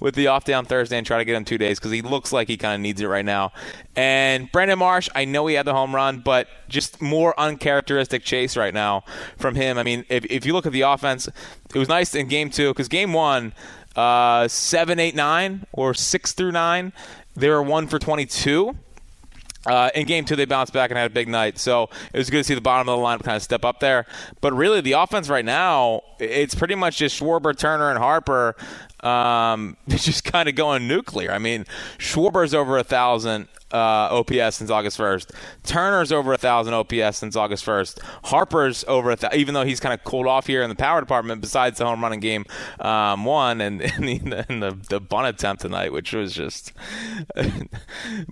with 0.00 0.14
the 0.14 0.28
off 0.28 0.44
day 0.44 0.52
on 0.52 0.64
Thursday 0.64 0.96
and 0.96 1.06
try 1.06 1.18
to 1.18 1.24
get 1.24 1.34
him 1.34 1.44
two 1.44 1.58
days 1.58 1.78
because 1.78 1.90
he 1.90 2.02
looks 2.02 2.32
like 2.32 2.48
he 2.48 2.56
kind 2.56 2.74
of 2.74 2.80
needs 2.80 3.00
it 3.00 3.06
right 3.06 3.24
now. 3.24 3.52
And 3.96 4.50
Brandon 4.52 4.78
Marsh, 4.78 5.08
I 5.14 5.24
know 5.24 5.46
he 5.46 5.54
had 5.56 5.66
the 5.66 5.74
home 5.74 5.94
run, 5.94 6.20
but 6.20 6.48
just 6.68 7.02
more 7.02 7.38
uncharacteristic 7.38 8.22
chase 8.22 8.56
right 8.56 8.74
now 8.74 9.04
from 9.36 9.54
him. 9.54 9.78
I 9.78 9.82
mean, 9.82 10.04
if, 10.08 10.24
if 10.26 10.46
you 10.46 10.52
look 10.52 10.66
at 10.66 10.72
the 10.72 10.82
offense, 10.82 11.26
it 11.26 11.78
was 11.78 11.88
nice 11.88 12.14
in 12.14 12.28
game 12.28 12.50
two 12.50 12.70
because 12.70 12.88
game 12.88 13.12
one, 13.12 13.52
uh, 13.96 14.46
seven, 14.46 15.00
eight, 15.00 15.14
nine, 15.14 15.66
or 15.72 15.94
six 15.94 16.32
through 16.32 16.52
nine, 16.52 16.92
they 17.34 17.48
were 17.48 17.62
one 17.62 17.86
for 17.88 17.98
22. 17.98 18.76
Uh, 19.66 19.90
in 19.94 20.06
game 20.06 20.24
two, 20.24 20.36
they 20.36 20.44
bounced 20.44 20.72
back 20.72 20.90
and 20.90 20.98
had 20.98 21.10
a 21.10 21.14
big 21.14 21.28
night. 21.28 21.58
So 21.58 21.90
it 22.12 22.18
was 22.18 22.30
good 22.30 22.38
to 22.38 22.44
see 22.44 22.54
the 22.54 22.60
bottom 22.60 22.88
of 22.88 22.98
the 22.98 23.04
lineup 23.04 23.22
kind 23.22 23.36
of 23.36 23.42
step 23.42 23.64
up 23.64 23.80
there. 23.80 24.06
But 24.40 24.54
really, 24.54 24.80
the 24.80 24.92
offense 24.92 25.28
right 25.28 25.44
now, 25.44 26.02
it's 26.18 26.54
pretty 26.54 26.74
much 26.74 26.98
just 26.98 27.20
Schwarber, 27.20 27.56
Turner, 27.56 27.90
and 27.90 27.98
Harper 27.98 28.56
um, 29.00 29.76
just 29.88 30.24
kind 30.24 30.48
of 30.48 30.54
going 30.54 30.88
nuclear. 30.88 31.32
I 31.32 31.38
mean, 31.38 31.64
Schwarber's 31.98 32.54
over 32.54 32.78
a 32.78 32.84
thousand 32.84 33.48
uh, 33.72 34.08
OPS 34.10 34.56
since 34.56 34.70
August 34.70 34.98
1st. 34.98 35.30
Turner's 35.64 36.12
over 36.12 36.32
a 36.32 36.38
thousand 36.38 36.74
OPS 36.74 37.18
since 37.18 37.36
August 37.36 37.64
1st. 37.64 38.02
Harper's 38.24 38.84
over 38.88 39.10
a 39.10 39.16
thousand, 39.16 39.38
even 39.38 39.54
though 39.54 39.64
he's 39.64 39.80
kind 39.80 39.92
of 39.92 40.04
cooled 40.04 40.26
off 40.26 40.46
here 40.46 40.62
in 40.62 40.68
the 40.68 40.76
power 40.76 41.00
department. 41.00 41.40
Besides 41.40 41.78
the 41.78 41.84
home 41.84 42.02
running 42.02 42.20
game 42.20 42.44
um, 42.80 43.24
one 43.24 43.60
and, 43.60 43.82
and, 43.96 44.04
the, 44.04 44.46
and 44.48 44.62
the, 44.62 44.78
the 44.88 45.00
bunt 45.00 45.26
attempt 45.26 45.62
tonight, 45.62 45.92
which 45.92 46.12
was 46.12 46.34
just 46.34 46.72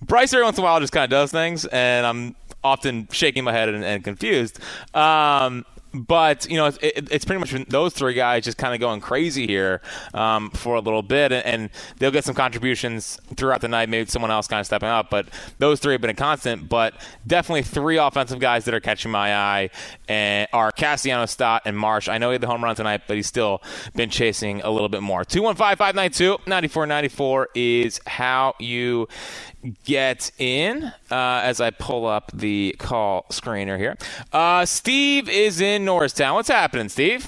Bryce 0.03 0.33
every 0.33 0.45
once 0.45 0.59
in 0.59 0.63
a 0.63 0.65
while 0.65 0.81
just 0.81 0.93
kind 0.93 1.05
of 1.05 1.11
does 1.11 1.31
things, 1.31 1.65
and 1.67 2.07
I'm 2.07 2.37
often 2.65 3.09
shaking 3.13 3.45
my 3.45 3.53
head 3.53 3.69
and, 3.69 3.85
and 3.85 4.03
confused. 4.03 4.59
Um, 4.95 5.65
but 6.03 6.49
you 6.51 6.57
know, 6.57 6.67
it, 6.67 7.09
it's 7.11 7.25
pretty 7.25 7.41
much 7.41 7.53
those 7.69 7.93
three 7.93 8.15
guys 8.15 8.45
just 8.45 8.59
kind 8.59 8.75
of 8.75 8.81
going 8.81 9.01
crazy 9.01 9.47
here 9.47 9.81
um, 10.15 10.51
for 10.51 10.77
a 10.77 10.81
little 10.81 11.03
bit, 11.03 11.33
and, 11.33 11.45
and, 11.45 11.71
they'll 11.99 12.11
get 12.11 12.25
some 12.25 12.35
contributions 12.35 13.19
throughout 13.37 13.61
the 13.61 13.69
night. 13.69 13.89
Maybe 13.89 14.09
someone 14.09 14.31
else 14.31 14.47
kind 14.47 14.61
of 14.61 14.67
stepping 14.67 14.89
up, 14.89 15.11
but 15.11 15.27
those 15.59 15.81
three 15.81 15.93
have 15.93 16.01
been 16.01 16.11
a 16.11 16.15
constant. 16.15 16.69
But 16.69 16.95
definitely 17.27 17.63
three 17.63 17.97
offensive 17.97 18.39
guys 18.39 18.65
that 18.67 18.75
are 18.75 18.81
catching 18.81 19.11
my 19.11 19.35
eye 19.35 19.71
and 20.09 20.49
are 20.53 20.73
Castellanos, 20.73 21.31
Stott, 21.31 21.63
and 21.65 21.77
Marsh. 21.77 22.09
I 22.09 22.19
know 22.19 22.31
he 22.31 22.35
had 22.35 22.41
the 22.41 22.47
home 22.47 22.63
run 22.63 22.77
tonight, 22.77 23.03
but 23.07 23.17
he's 23.17 23.27
still 23.27 23.63
been 23.95 24.11
chasing 24.11 24.61
a 24.63 24.71
little 24.71 24.89
bit 24.89 25.03
more. 25.03 25.25
215 25.25 25.77
592 25.77 26.39
9494 26.47 27.49
is 27.55 28.01
how 28.07 28.55
you 28.59 29.09
get 29.85 30.31
in 30.39 30.85
uh, 31.11 31.41
as 31.43 31.61
I 31.61 31.71
pull 31.71 32.07
up 32.07 32.31
the 32.33 32.75
call 32.79 33.27
screener 33.31 33.79
here. 33.79 33.97
Uh, 34.33 34.65
Steve 34.65 35.29
is 35.29 35.61
in 35.61 35.85
Norristown. 35.85 36.35
What's 36.35 36.49
happening, 36.49 36.89
Steve? 36.89 37.27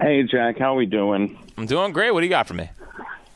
Hey, 0.00 0.22
Jack. 0.22 0.58
How 0.58 0.74
are 0.74 0.76
we 0.76 0.86
doing? 0.86 1.38
I'm 1.56 1.66
doing 1.66 1.92
great. 1.92 2.12
What 2.12 2.20
do 2.20 2.26
you 2.26 2.30
got 2.30 2.46
for 2.46 2.54
me? 2.54 2.70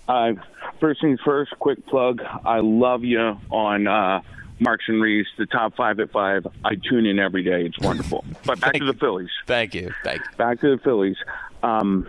Uh, 0.09 0.33
first 0.81 1.01
things 1.01 1.21
first, 1.25 1.53
quick 1.59 1.85
plug. 1.87 2.23
I 2.45 2.61
love 2.61 3.05
you 3.05 3.37
on 3.51 3.87
uh, 3.87 4.23
Marks 4.61 4.85
and 4.89 5.01
Reese, 5.03 5.27
the 5.39 5.47
top 5.47 5.75
five 5.75 5.99
at 6.01 6.11
five. 6.11 6.47
I 6.65 6.77
tune 6.77 7.07
in 7.07 7.19
every 7.19 7.43
day. 7.43 7.65
It's 7.65 7.79
wonderful. 7.79 8.25
But 8.45 8.61
back 8.61 8.75
to 8.75 8.85
the 8.85 8.95
Phillies. 8.95 9.31
Thank 9.47 9.75
you. 9.75 9.93
Thank 10.03 10.21
you. 10.21 10.37
Back 10.37 10.61
to 10.61 10.77
the 10.77 10.83
Phillies. 10.83 11.17
Um, 11.63 12.07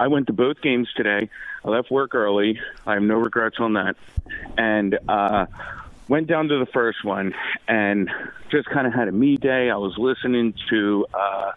I 0.00 0.08
went 0.08 0.26
to 0.26 0.32
both 0.32 0.60
games 0.60 0.88
today. 0.96 1.30
I 1.68 1.70
left 1.70 1.90
work 1.90 2.14
early. 2.14 2.58
I 2.86 2.94
have 2.94 3.02
no 3.02 3.16
regrets 3.16 3.56
on 3.58 3.74
that. 3.74 3.96
And 4.56 4.98
uh, 5.06 5.46
went 6.08 6.26
down 6.26 6.48
to 6.48 6.58
the 6.58 6.64
first 6.64 7.04
one 7.04 7.34
and 7.66 8.10
just 8.50 8.70
kind 8.70 8.86
of 8.86 8.94
had 8.94 9.08
a 9.08 9.12
me 9.12 9.36
day. 9.36 9.68
I 9.68 9.76
was 9.76 9.98
listening 9.98 10.54
to 10.70 11.06
uh, 11.12 11.52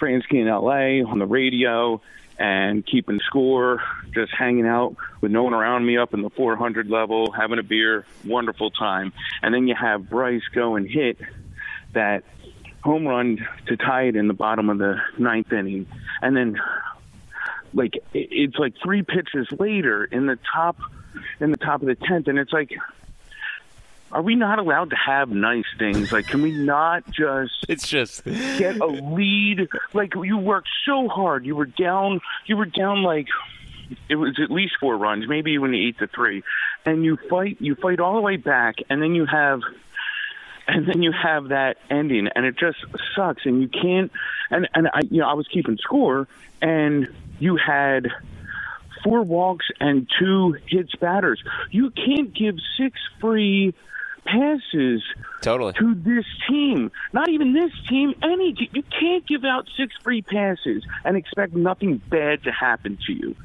Franzke 0.00 0.32
in 0.32 0.48
LA 0.48 1.08
on 1.08 1.20
the 1.20 1.26
radio 1.26 2.00
and 2.36 2.84
keeping 2.84 3.20
score, 3.26 3.80
just 4.12 4.32
hanging 4.36 4.66
out 4.66 4.96
with 5.20 5.30
no 5.30 5.44
one 5.44 5.54
around 5.54 5.86
me 5.86 5.98
up 5.98 6.14
in 6.14 6.22
the 6.22 6.30
400 6.30 6.90
level, 6.90 7.30
having 7.30 7.60
a 7.60 7.62
beer, 7.62 8.06
wonderful 8.24 8.72
time. 8.72 9.12
And 9.42 9.54
then 9.54 9.68
you 9.68 9.76
have 9.76 10.10
Bryce 10.10 10.42
go 10.52 10.74
and 10.74 10.88
hit 10.88 11.16
that 11.92 12.24
home 12.82 13.06
run 13.06 13.46
to 13.66 13.76
tie 13.76 14.04
it 14.04 14.16
in 14.16 14.26
the 14.26 14.34
bottom 14.34 14.68
of 14.68 14.78
the 14.78 15.00
ninth 15.16 15.52
inning, 15.52 15.86
and 16.22 16.36
then 16.36 16.60
like 17.74 18.02
it's 18.12 18.56
like 18.56 18.74
three 18.82 19.02
pitches 19.02 19.46
later 19.58 20.04
in 20.04 20.26
the 20.26 20.38
top 20.52 20.78
in 21.40 21.50
the 21.50 21.56
top 21.56 21.80
of 21.82 21.88
the 21.88 21.94
tenth, 21.94 22.28
and 22.28 22.38
it's 22.38 22.52
like. 22.52 22.72
Are 24.10 24.22
we 24.22 24.36
not 24.36 24.58
allowed 24.58 24.88
to 24.88 24.96
have 24.96 25.28
nice 25.28 25.66
things? 25.78 26.12
Like, 26.12 26.28
can 26.28 26.40
we 26.40 26.50
not 26.50 27.04
just? 27.10 27.66
It's 27.68 27.86
just 27.86 28.24
get 28.24 28.80
a 28.80 28.86
lead. 28.86 29.68
Like, 29.92 30.14
you 30.14 30.38
worked 30.38 30.70
so 30.86 31.08
hard. 31.08 31.44
You 31.44 31.54
were 31.54 31.66
down. 31.66 32.22
You 32.46 32.56
were 32.56 32.64
down 32.64 33.02
like 33.02 33.28
it 34.08 34.16
was 34.16 34.38
at 34.42 34.50
least 34.50 34.74
four 34.80 34.96
runs, 34.96 35.28
maybe 35.28 35.52
even 35.52 35.74
eight 35.74 35.98
to 35.98 36.06
three, 36.06 36.42
and 36.84 37.04
you 37.04 37.16
fight 37.28 37.58
you 37.60 37.74
fight 37.74 38.00
all 38.00 38.14
the 38.14 38.20
way 38.20 38.36
back, 38.36 38.76
and 38.88 39.02
then 39.02 39.14
you 39.14 39.26
have 39.26 39.60
and 40.68 40.86
then 40.86 41.02
you 41.02 41.12
have 41.12 41.48
that 41.48 41.78
ending 41.90 42.28
and 42.34 42.44
it 42.44 42.56
just 42.56 42.78
sucks 43.16 43.46
and 43.46 43.62
you 43.62 43.68
can't 43.68 44.12
and 44.50 44.68
and 44.74 44.88
I 44.88 45.00
you 45.10 45.20
know 45.20 45.28
I 45.28 45.32
was 45.32 45.48
keeping 45.48 45.78
score 45.78 46.28
and 46.60 47.08
you 47.40 47.56
had 47.56 48.08
four 49.02 49.22
walks 49.22 49.66
and 49.80 50.08
two 50.18 50.56
hits 50.66 50.94
batters. 50.96 51.42
You 51.70 51.90
can't 51.90 52.34
give 52.34 52.56
six 52.76 52.98
free 53.20 53.74
passes 54.24 55.02
totally 55.40 55.72
to 55.74 55.94
this 55.94 56.26
team. 56.48 56.90
Not 57.12 57.28
even 57.28 57.54
this 57.54 57.72
team. 57.88 58.14
Any 58.22 58.52
team. 58.54 58.68
You 58.72 58.82
can't 58.82 59.26
give 59.26 59.44
out 59.44 59.68
six 59.76 59.94
free 60.02 60.22
passes 60.22 60.84
and 61.04 61.16
expect 61.16 61.54
nothing 61.54 61.96
bad 61.96 62.44
to 62.44 62.52
happen 62.52 62.98
to 63.06 63.12
you. 63.12 63.36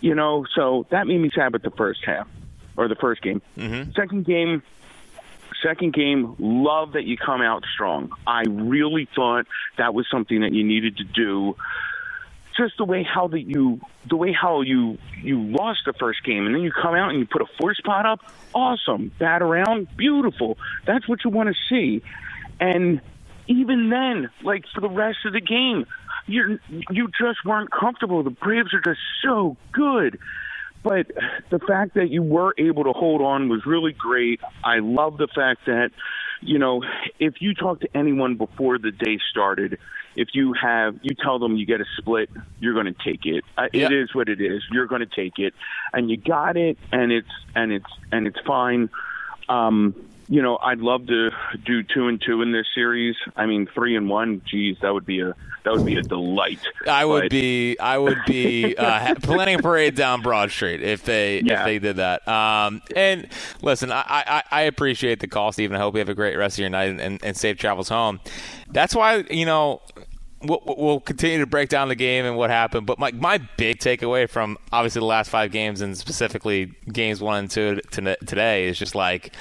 You 0.00 0.14
know, 0.14 0.46
so 0.54 0.86
that 0.90 1.06
made 1.06 1.18
me 1.18 1.30
sad 1.34 1.52
with 1.52 1.62
the 1.62 1.70
first 1.70 2.04
half 2.04 2.28
or 2.76 2.88
the 2.88 2.94
first 2.94 3.22
game. 3.22 3.42
Mm-hmm. 3.56 3.92
Second 3.92 4.24
game, 4.24 4.62
second 5.62 5.92
game, 5.92 6.36
love 6.38 6.92
that 6.92 7.04
you 7.04 7.16
come 7.16 7.40
out 7.40 7.64
strong. 7.74 8.12
I 8.26 8.42
really 8.48 9.08
thought 9.14 9.46
that 9.78 9.94
was 9.94 10.06
something 10.10 10.40
that 10.40 10.52
you 10.52 10.64
needed 10.64 10.98
to 10.98 11.04
do. 11.04 11.56
Just 12.56 12.78
the 12.78 12.84
way 12.84 13.02
how 13.02 13.28
that 13.28 13.42
you 13.42 13.80
the 14.08 14.16
way 14.16 14.32
how 14.32 14.62
you 14.62 14.96
you 15.22 15.42
lost 15.42 15.80
the 15.84 15.92
first 15.92 16.24
game 16.24 16.46
and 16.46 16.54
then 16.54 16.62
you 16.62 16.72
come 16.72 16.94
out 16.94 17.10
and 17.10 17.18
you 17.18 17.26
put 17.26 17.42
a 17.42 17.46
four 17.58 17.74
spot 17.74 18.06
up. 18.06 18.20
Awesome. 18.54 19.12
Bat 19.18 19.42
around. 19.42 19.94
Beautiful. 19.94 20.56
That's 20.86 21.06
what 21.06 21.22
you 21.22 21.30
want 21.30 21.50
to 21.50 21.54
see. 21.68 22.02
And 22.58 23.02
even 23.46 23.90
then 23.90 24.30
like 24.42 24.64
for 24.74 24.80
the 24.80 24.88
rest 24.88 25.18
of 25.26 25.34
the 25.34 25.40
game 25.40 25.86
you 26.26 26.58
you 26.90 27.08
just 27.20 27.44
weren't 27.44 27.70
comfortable. 27.70 28.22
The 28.22 28.30
braves 28.30 28.72
are 28.72 28.80
just 28.80 29.00
so 29.22 29.56
good 29.72 30.18
but 30.86 31.06
the 31.50 31.58
fact 31.58 31.94
that 31.94 32.10
you 32.10 32.22
were 32.22 32.54
able 32.58 32.84
to 32.84 32.92
hold 32.92 33.20
on 33.20 33.48
was 33.48 33.66
really 33.66 33.92
great 33.92 34.40
i 34.64 34.78
love 34.78 35.18
the 35.18 35.28
fact 35.28 35.66
that 35.66 35.90
you 36.40 36.58
know 36.58 36.82
if 37.18 37.42
you 37.42 37.54
talk 37.54 37.80
to 37.80 37.88
anyone 37.96 38.36
before 38.36 38.78
the 38.78 38.92
day 38.92 39.18
started 39.30 39.78
if 40.16 40.28
you 40.32 40.54
have 40.54 40.98
you 41.02 41.14
tell 41.14 41.38
them 41.38 41.56
you 41.56 41.66
get 41.66 41.80
a 41.80 41.84
split, 41.98 42.30
you're 42.58 42.72
going 42.72 42.86
to 42.86 43.04
take 43.04 43.26
it. 43.26 43.44
Uh, 43.56 43.68
Yep. 43.72 43.90
It 43.90 43.94
is 43.94 44.14
what 44.14 44.28
it 44.30 44.40
is. 44.40 44.62
You're 44.72 44.86
going 44.86 45.06
to 45.06 45.14
take 45.14 45.38
it, 45.38 45.52
and 45.92 46.08
you 46.08 46.16
got 46.16 46.56
it, 46.56 46.78
and 46.90 47.12
it's 47.12 47.28
and 47.54 47.70
it's 47.70 47.90
and 48.10 48.26
it's 48.26 48.40
fine. 48.46 48.88
Um, 49.48 49.94
you 50.28 50.42
know, 50.42 50.58
I'd 50.58 50.80
love 50.80 51.06
to 51.06 51.30
do 51.64 51.82
two 51.82 52.08
and 52.08 52.20
two 52.20 52.42
in 52.42 52.52
this 52.52 52.66
series. 52.74 53.14
I 53.36 53.46
mean, 53.46 53.66
three 53.72 53.96
and 53.96 54.08
one. 54.08 54.42
Geez, 54.44 54.76
that 54.80 54.92
would 54.92 55.06
be 55.06 55.20
a 55.20 55.34
that 55.64 55.72
would 55.72 55.84
be 55.86 55.96
a 55.96 56.02
delight. 56.02 56.60
I 56.86 57.04
would 57.04 57.24
But- 57.24 57.30
be 57.30 57.78
I 57.78 57.98
would 57.98 58.18
be 58.26 58.74
uh, 58.78 59.14
planning 59.16 59.58
a 59.58 59.62
parade 59.62 59.94
down 59.94 60.22
Broad 60.22 60.50
Street 60.50 60.82
if 60.82 61.04
they 61.04 61.38
if 61.38 61.64
they 61.64 61.78
did 61.78 61.96
that. 61.96 62.26
Um, 62.26 62.82
and 62.94 63.28
listen, 63.62 63.92
I, 63.92 64.02
I, 64.08 64.42
I 64.50 64.60
appreciate 64.62 65.20
the 65.20 65.28
call, 65.28 65.52
Stephen. 65.52 65.76
I 65.76 65.80
hope 65.80 65.94
you 65.94 65.98
have 66.00 66.08
a 66.08 66.14
great 66.14 66.36
rest 66.36 66.56
of 66.56 66.60
your 66.60 66.70
night 66.70 66.98
and, 67.00 67.22
and 67.24 67.36
safe 67.36 67.56
travels 67.58 67.88
home. 67.88 68.20
That's 68.70 68.94
why 68.94 69.24
you 69.30 69.46
know. 69.46 69.80
We'll, 70.42 70.60
we'll 70.66 71.00
continue 71.00 71.38
to 71.38 71.46
break 71.46 71.70
down 71.70 71.88
the 71.88 71.94
game 71.94 72.26
and 72.26 72.36
what 72.36 72.50
happened, 72.50 72.86
but 72.86 72.98
my 72.98 73.10
my 73.12 73.38
big 73.56 73.78
takeaway 73.78 74.28
from 74.28 74.58
obviously 74.70 75.00
the 75.00 75.06
last 75.06 75.30
five 75.30 75.50
games 75.50 75.80
and 75.80 75.96
specifically 75.96 76.74
games 76.92 77.22
one 77.22 77.38
and 77.38 77.50
two 77.50 77.80
to, 77.92 78.16
today 78.16 78.68
is 78.68 78.78
just 78.78 78.94
like 78.94 79.32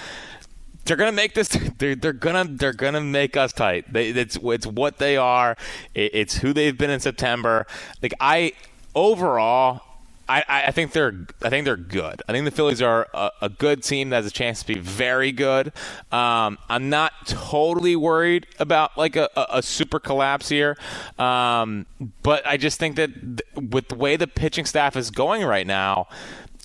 they're 0.86 0.98
gonna 0.98 1.12
make 1.12 1.34
this. 1.34 1.50
They're, 1.78 1.96
they're 1.96 2.14
gonna 2.14 2.46
they're 2.46 2.74
gonna 2.74 3.02
make 3.02 3.36
us 3.36 3.52
tight. 3.52 3.92
They, 3.92 4.10
it's 4.10 4.38
it's 4.42 4.68
what 4.68 4.98
they 4.98 5.18
are. 5.18 5.58
It, 5.94 6.12
it's 6.14 6.38
who 6.38 6.54
they've 6.54 6.78
been 6.78 6.90
in 6.90 7.00
September. 7.00 7.68
Like 8.02 8.14
I 8.20 8.54
overall, 8.94 9.82
I, 10.30 10.44
I 10.68 10.72
think 10.72 10.92
they're 10.92 11.14
I 11.44 11.50
think 11.50 11.66
they're 11.66 11.76
good. 11.76 12.22
I 12.28 12.32
think 12.32 12.46
the 12.46 12.52
Phillies 12.52 12.82
are 12.82 13.08
a, 13.14 13.32
a 13.42 13.50
good 13.50 13.84
team 13.84 14.10
that 14.10 14.18
has 14.18 14.26
a 14.26 14.32
chance 14.32 14.62
to 14.62 14.68
be 14.74 14.80
very 14.80 15.32
good. 15.32 15.74
Um, 16.12 16.58
I'm 16.70 16.90
not 16.90 17.14
totally 17.26 17.96
worried 17.96 18.48
about 18.60 18.98
like 18.98 19.16
a, 19.16 19.30
a, 19.36 19.46
a 19.58 19.62
super 19.64 20.00
collapse 20.00 20.50
here, 20.50 20.78
um, 21.20 21.86
but 22.24 22.46
I 22.46 22.58
just 22.58 22.80
think 22.80 22.96
that 22.96 23.14
th- 23.14 23.70
with 23.72 23.90
the 23.90 23.96
way 23.96 24.16
the 24.16 24.28
pitching 24.28 24.66
staff 24.66 24.96
is 24.96 25.12
going 25.12 25.44
right 25.44 25.68
now, 25.68 26.08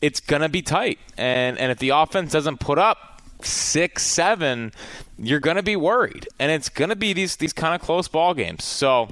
it's 0.00 0.20
gonna 0.20 0.48
be 0.48 0.62
tight. 0.62 0.98
And 1.16 1.58
and 1.58 1.72
if 1.72 1.78
the 1.78 1.90
offense 1.90 2.32
doesn't 2.32 2.60
put 2.60 2.78
up 2.78 3.09
six, 3.46 4.04
seven, 4.04 4.72
you're 5.18 5.40
going 5.40 5.56
to 5.56 5.62
be 5.62 5.76
worried, 5.76 6.28
and 6.38 6.50
it's 6.50 6.68
going 6.68 6.90
to 6.90 6.96
be 6.96 7.12
these 7.12 7.36
these 7.36 7.52
kind 7.52 7.74
of 7.74 7.80
close 7.80 8.08
ball 8.08 8.34
games. 8.34 8.64
So. 8.64 9.08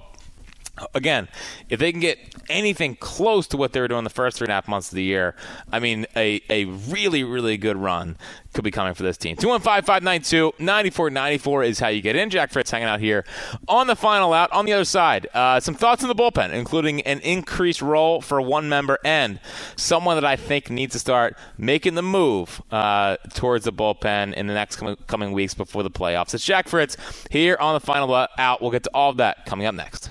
Again, 0.94 1.28
if 1.68 1.80
they 1.80 1.92
can 1.92 2.00
get 2.00 2.18
anything 2.48 2.96
close 2.96 3.46
to 3.48 3.56
what 3.56 3.72
they 3.72 3.80
were 3.80 3.88
doing 3.88 4.04
the 4.04 4.10
first 4.10 4.38
three 4.38 4.46
and 4.46 4.52
a 4.52 4.54
half 4.54 4.68
months 4.68 4.90
of 4.90 4.96
the 4.96 5.02
year, 5.02 5.34
I 5.72 5.80
mean, 5.80 6.06
a, 6.16 6.40
a 6.48 6.64
really, 6.64 7.24
really 7.24 7.56
good 7.56 7.76
run 7.76 8.16
could 8.54 8.64
be 8.64 8.70
coming 8.70 8.94
for 8.94 9.02
this 9.02 9.16
team. 9.16 9.36
215 9.36 9.84
592 9.84 10.52
9494 10.58 11.62
is 11.64 11.78
how 11.78 11.88
you 11.88 12.00
get 12.00 12.16
in. 12.16 12.30
Jack 12.30 12.50
Fritz 12.50 12.70
hanging 12.70 12.88
out 12.88 13.00
here 13.00 13.24
on 13.68 13.86
the 13.86 13.96
final 13.96 14.32
out. 14.32 14.50
On 14.52 14.64
the 14.64 14.72
other 14.72 14.84
side, 14.84 15.28
uh, 15.34 15.60
some 15.60 15.74
thoughts 15.74 16.02
on 16.02 16.08
the 16.08 16.14
bullpen, 16.14 16.52
including 16.52 17.00
an 17.02 17.20
increased 17.20 17.82
role 17.82 18.20
for 18.20 18.40
one 18.40 18.68
member 18.68 18.98
and 19.04 19.38
someone 19.76 20.16
that 20.16 20.24
I 20.24 20.36
think 20.36 20.70
needs 20.70 20.92
to 20.94 20.98
start 20.98 21.36
making 21.56 21.94
the 21.94 22.02
move 22.02 22.62
uh, 22.70 23.16
towards 23.34 23.64
the 23.64 23.72
bullpen 23.72 24.34
in 24.34 24.46
the 24.46 24.54
next 24.54 24.76
com- 24.76 24.96
coming 25.06 25.32
weeks 25.32 25.54
before 25.54 25.82
the 25.82 25.90
playoffs. 25.90 26.34
It's 26.34 26.44
Jack 26.44 26.68
Fritz 26.68 26.96
here 27.30 27.56
on 27.60 27.74
the 27.74 27.80
final 27.80 28.12
out. 28.14 28.60
We'll 28.60 28.70
get 28.70 28.84
to 28.84 28.90
all 28.94 29.10
of 29.10 29.18
that 29.18 29.46
coming 29.46 29.66
up 29.66 29.74
next. 29.74 30.10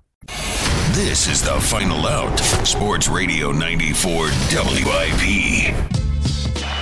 This 0.89 1.27
is 1.27 1.41
the 1.41 1.59
final 1.61 2.05
out. 2.05 2.37
Sports 2.65 3.07
Radio 3.07 3.51
94 3.51 4.25
WIP. 4.25 5.73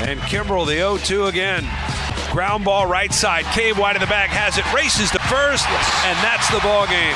And 0.01 0.19
Kimbrel, 0.21 0.65
the 0.65 0.75
0 0.75 0.97
2 0.97 1.25
again. 1.25 1.67
Ground 2.31 2.65
ball 2.65 2.87
right 2.87 3.13
side. 3.13 3.45
Cave 3.45 3.77
wide 3.77 3.95
in 3.95 4.01
the 4.01 4.07
back 4.07 4.29
has 4.29 4.57
it. 4.57 4.65
Races 4.73 5.11
to 5.11 5.19
first, 5.19 5.67
and 6.05 6.17
that's 6.25 6.49
the 6.49 6.59
ball 6.59 6.87
game. 6.87 7.15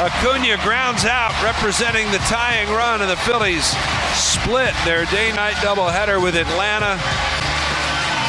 Acuna 0.00 0.56
grounds 0.62 1.04
out, 1.04 1.32
representing 1.44 2.10
the 2.10 2.18
tying 2.26 2.68
run, 2.70 3.02
and 3.02 3.10
the 3.10 3.16
Phillies 3.16 3.64
split 4.14 4.74
their 4.84 5.04
day-night 5.06 5.54
doubleheader 5.62 6.22
with 6.22 6.34
Atlanta 6.34 6.98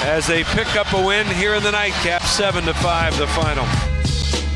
as 0.05 0.27
they 0.27 0.43
pick 0.43 0.75
up 0.75 0.91
a 0.93 1.05
win 1.05 1.25
here 1.27 1.55
in 1.55 1.63
the 1.63 1.71
nightcap, 1.71 2.21
seven 2.23 2.65
to 2.65 2.73
five, 2.73 3.17
the 3.17 3.27
final. 3.27 3.65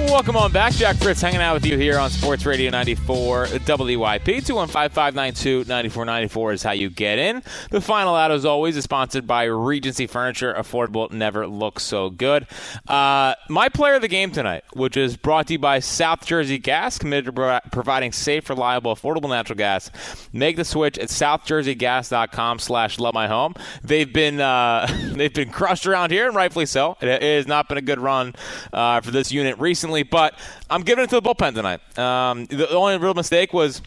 Welcome 0.08 0.38
on 0.38 0.54
back. 0.54 0.74
Jack 0.74 0.96
Fritz 0.96 1.22
hanging 1.22 1.42
out 1.42 1.54
with 1.54 1.66
you 1.66 1.78
here 1.78 2.00
on 2.00 2.10
Sports 2.10 2.46
Radio 2.46 2.72
94 2.72 3.42
WIP. 3.42 4.26
215-592-9494 4.26 6.54
is 6.54 6.64
how 6.64 6.72
you 6.72 6.90
get 6.90 7.20
in. 7.20 7.44
The 7.72 7.82
final 7.82 8.16
out, 8.16 8.32
as 8.32 8.46
always, 8.46 8.78
is 8.78 8.86
sponsored 8.86 9.28
by 9.28 9.44
Regency 9.44 10.08
Furniture. 10.08 10.54
Affordable 10.54 11.12
never 11.12 11.46
looks 11.46 11.84
so 11.84 12.10
good. 12.10 12.48
Uh, 12.88 13.36
my 13.50 13.68
player 13.68 13.96
of 13.96 14.02
the 14.02 14.08
game 14.08 14.32
tonight, 14.32 14.64
which 14.74 14.96
is 14.96 15.18
brought 15.18 15.48
to 15.48 15.54
you 15.54 15.60
by 15.60 15.80
South 15.80 16.26
Jersey 16.26 16.58
Gas, 16.58 16.98
committed 16.98 17.26
to 17.26 17.34
pro- 17.34 17.60
providing 17.72 18.14
safe, 18.14 18.50
reliable, 18.50 18.96
affordable 18.96 19.30
natural 19.30 19.58
gas. 19.58 19.92
Make 20.32 20.56
the 20.56 20.66
switch 20.66 20.98
at 20.98 21.10
southjerseygas.com 21.10 22.60
slash 22.60 22.98
love 22.98 23.14
my 23.14 23.28
home. 23.28 23.56
They've 23.84 24.12
been, 24.12 24.40
uh, 24.40 24.88
they've 25.16 25.34
been 25.34 25.52
crushed 25.52 25.86
around 25.86 26.12
here, 26.12 26.28
and 26.28 26.36
rightfully 26.36 26.66
so. 26.66 26.96
It, 27.02 27.22
has 27.22 27.46
not 27.46 27.68
been 27.68 27.78
a 27.78 27.82
good 27.82 28.00
run 28.00 28.34
uh, 28.72 29.02
for 29.02 29.12
this 29.12 29.32
unit 29.32 29.60
recently, 29.60 29.97
but 30.04 30.38
I'm 30.70 30.82
giving 30.82 31.04
it 31.04 31.10
to 31.12 31.20
the 31.20 31.22
bullpen 31.22 31.54
tonight. 31.54 31.82
Um, 31.98 32.46
the 32.46 32.70
only 32.70 32.98
real 32.98 33.14
mistake 33.14 33.54
was 33.54 33.82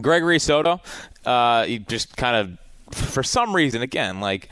Gregory 0.00 0.38
Soto. 0.38 0.80
Uh, 1.24 1.64
he 1.64 1.78
just 1.78 2.16
kind 2.16 2.36
of, 2.36 2.94
for 2.94 3.22
some 3.22 3.54
reason, 3.54 3.82
again, 3.82 4.20
like 4.20 4.48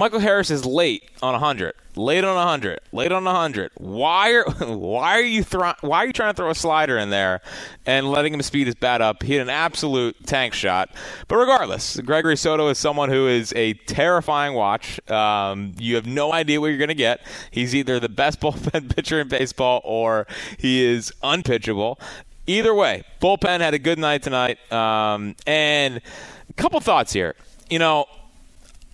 Michael 0.00 0.20
Harris 0.20 0.50
is 0.50 0.64
late 0.64 1.04
on 1.22 1.32
100, 1.32 1.74
late 1.94 2.24
on 2.24 2.34
100, 2.34 2.80
late 2.90 3.12
on 3.12 3.22
100. 3.22 3.72
Why 3.74 4.32
are 4.32 4.44
why 4.74 5.18
are 5.18 5.22
you 5.22 5.44
throw, 5.44 5.74
why 5.82 5.98
are 5.98 6.06
you 6.06 6.14
trying 6.14 6.32
to 6.32 6.36
throw 6.38 6.48
a 6.48 6.54
slider 6.54 6.96
in 6.96 7.10
there 7.10 7.42
and 7.84 8.10
letting 8.10 8.32
him 8.32 8.40
speed 8.40 8.66
his 8.66 8.76
bat 8.76 9.02
up? 9.02 9.22
He 9.22 9.34
had 9.34 9.42
an 9.42 9.50
absolute 9.50 10.16
tank 10.26 10.54
shot. 10.54 10.88
But 11.28 11.36
regardless, 11.36 12.00
Gregory 12.00 12.38
Soto 12.38 12.68
is 12.68 12.78
someone 12.78 13.10
who 13.10 13.28
is 13.28 13.52
a 13.54 13.74
terrifying 13.74 14.54
watch. 14.54 15.06
Um, 15.10 15.74
you 15.76 15.96
have 15.96 16.06
no 16.06 16.32
idea 16.32 16.62
what 16.62 16.68
you're 16.68 16.78
going 16.78 16.88
to 16.88 16.94
get. 16.94 17.20
He's 17.50 17.74
either 17.74 18.00
the 18.00 18.08
best 18.08 18.40
bullpen 18.40 18.96
pitcher 18.96 19.20
in 19.20 19.28
baseball 19.28 19.82
or 19.84 20.26
he 20.56 20.82
is 20.82 21.12
unpitchable 21.22 22.00
either 22.46 22.74
way, 22.74 23.04
bullpen 23.20 23.60
had 23.60 23.74
a 23.74 23.78
good 23.78 23.98
night 23.98 24.22
tonight. 24.22 24.58
Um, 24.72 25.36
and 25.46 26.00
a 26.48 26.52
couple 26.54 26.80
thoughts 26.80 27.12
here. 27.12 27.36
You 27.68 27.78
know, 27.78 28.06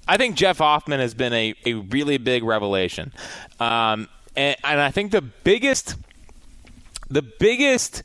I 0.09 0.17
think 0.17 0.37
Jeff 0.37 0.59
Hoffman 0.59 1.01
has 1.01 1.15
been 1.15 1.33
a, 1.33 1.55
a 1.65 1.75
really 1.75 2.19
big 2.19 2.45
revelation. 2.45 3.13
Um, 3.59 4.09
and, 4.37 4.57
and 4.63 4.81
I 4.81 4.91
think 4.91 5.13
the 5.13 5.23
biggest, 5.23 5.97
the 7.09 7.23
biggest, 7.23 8.03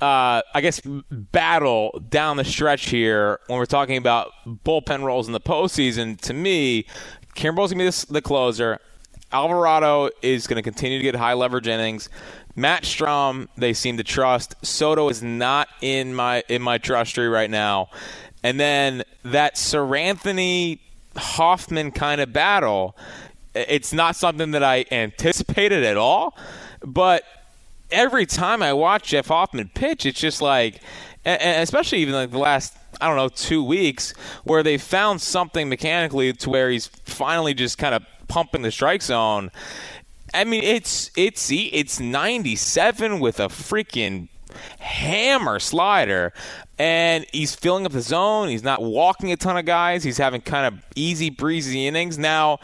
uh, 0.00 0.42
I 0.54 0.60
guess, 0.60 0.80
battle 1.10 2.02
down 2.08 2.36
the 2.36 2.44
stretch 2.44 2.88
here 2.88 3.40
when 3.46 3.58
we're 3.58 3.66
talking 3.66 3.96
about 3.96 4.32
bullpen 4.46 5.04
roles 5.04 5.26
in 5.26 5.32
the 5.32 5.40
postseason, 5.40 6.20
to 6.22 6.34
me, 6.34 6.86
Kimbrel's 7.34 7.72
going 7.72 7.90
to 7.90 8.06
be 8.06 8.12
the 8.12 8.22
closer. 8.22 8.80
Alvarado 9.32 10.10
is 10.22 10.46
going 10.46 10.56
to 10.56 10.62
continue 10.62 10.98
to 10.98 11.02
get 11.02 11.14
high 11.14 11.34
leverage 11.34 11.68
innings. 11.68 12.08
Matt 12.54 12.84
Strahm, 12.84 13.48
they 13.56 13.74
seem 13.74 13.98
to 13.98 14.04
trust. 14.04 14.54
Soto 14.64 15.08
is 15.10 15.22
not 15.22 15.68
in 15.82 16.14
my 16.14 16.42
in 16.48 16.62
my 16.62 16.78
trust 16.78 17.14
tree 17.14 17.26
right 17.26 17.50
now. 17.50 17.90
And 18.42 18.58
then 18.58 19.02
that 19.24 19.56
Seranthony 19.56 20.78
Hoffman 21.16 21.90
kind 21.92 22.20
of 22.20 22.32
battle, 22.32 22.96
it's 23.54 23.92
not 23.92 24.16
something 24.16 24.50
that 24.52 24.62
I 24.62 24.84
anticipated 24.90 25.84
at 25.84 25.96
all. 25.96 26.36
But 26.84 27.24
every 27.90 28.26
time 28.26 28.62
I 28.62 28.72
watch 28.72 29.08
Jeff 29.08 29.28
Hoffman 29.28 29.70
pitch, 29.74 30.06
it's 30.06 30.20
just 30.20 30.42
like, 30.42 30.80
especially 31.24 31.98
even 31.98 32.14
like 32.14 32.30
the 32.30 32.38
last 32.38 32.76
I 33.00 33.08
don't 33.08 33.16
know 33.16 33.28
two 33.28 33.62
weeks, 33.62 34.12
where 34.44 34.62
they 34.62 34.78
found 34.78 35.20
something 35.20 35.68
mechanically 35.68 36.32
to 36.32 36.50
where 36.50 36.70
he's 36.70 36.86
finally 36.86 37.54
just 37.54 37.78
kind 37.78 37.94
of 37.94 38.04
pumping 38.28 38.62
the 38.62 38.70
strike 38.70 39.02
zone. 39.02 39.50
I 40.32 40.44
mean, 40.44 40.62
it's 40.62 41.10
it's 41.16 41.50
it's 41.50 42.00
97 42.00 43.20
with 43.20 43.40
a 43.40 43.48
freaking 43.48 44.28
hammer 44.78 45.58
slider 45.58 46.32
and 46.78 47.26
he's 47.32 47.54
filling 47.54 47.86
up 47.86 47.92
the 47.92 48.00
zone. 48.00 48.48
He's 48.48 48.62
not 48.62 48.82
walking 48.82 49.32
a 49.32 49.36
ton 49.36 49.56
of 49.56 49.64
guys. 49.64 50.04
He's 50.04 50.18
having 50.18 50.40
kind 50.40 50.66
of 50.66 50.84
easy 50.94 51.30
breezy 51.30 51.86
innings. 51.86 52.18
Now, 52.18 52.58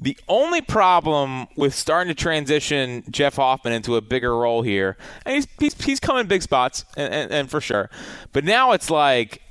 the 0.00 0.16
only 0.28 0.60
problem 0.60 1.48
with 1.56 1.74
starting 1.74 2.14
to 2.14 2.20
transition 2.20 3.02
Jeff 3.10 3.36
Hoffman 3.36 3.72
into 3.72 3.96
a 3.96 4.00
bigger 4.00 4.36
role 4.36 4.62
here, 4.62 4.96
and 5.24 5.34
he's 5.34 5.48
he's, 5.58 5.82
he's 5.82 6.00
coming 6.00 6.26
big 6.26 6.42
spots, 6.42 6.84
and, 6.96 7.12
and, 7.12 7.32
and 7.32 7.50
for 7.50 7.60
sure. 7.60 7.90
But 8.32 8.44
now 8.44 8.72
it's 8.72 8.90
like 8.90 9.42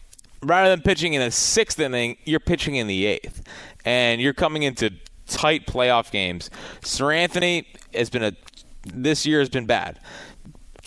rather 0.41 0.69
than 0.69 0.81
pitching 0.81 1.13
in 1.13 1.21
a 1.21 1.31
sixth 1.31 1.79
inning, 1.79 2.17
you're 2.23 2.39
pitching 2.39 2.75
in 2.75 2.87
the 2.87 3.05
eighth, 3.05 3.43
and 3.83 4.21
you're 4.21 4.33
coming 4.33 4.63
into 4.63 4.93
tight 5.27 5.67
playoff 5.67 6.11
games. 6.11 6.49
Seranthony 6.81 7.65
has 7.93 8.09
been 8.09 8.23
a 8.23 8.33
this 8.93 9.25
year 9.25 9.39
has 9.39 9.49
been 9.49 9.65
bad. 9.65 9.99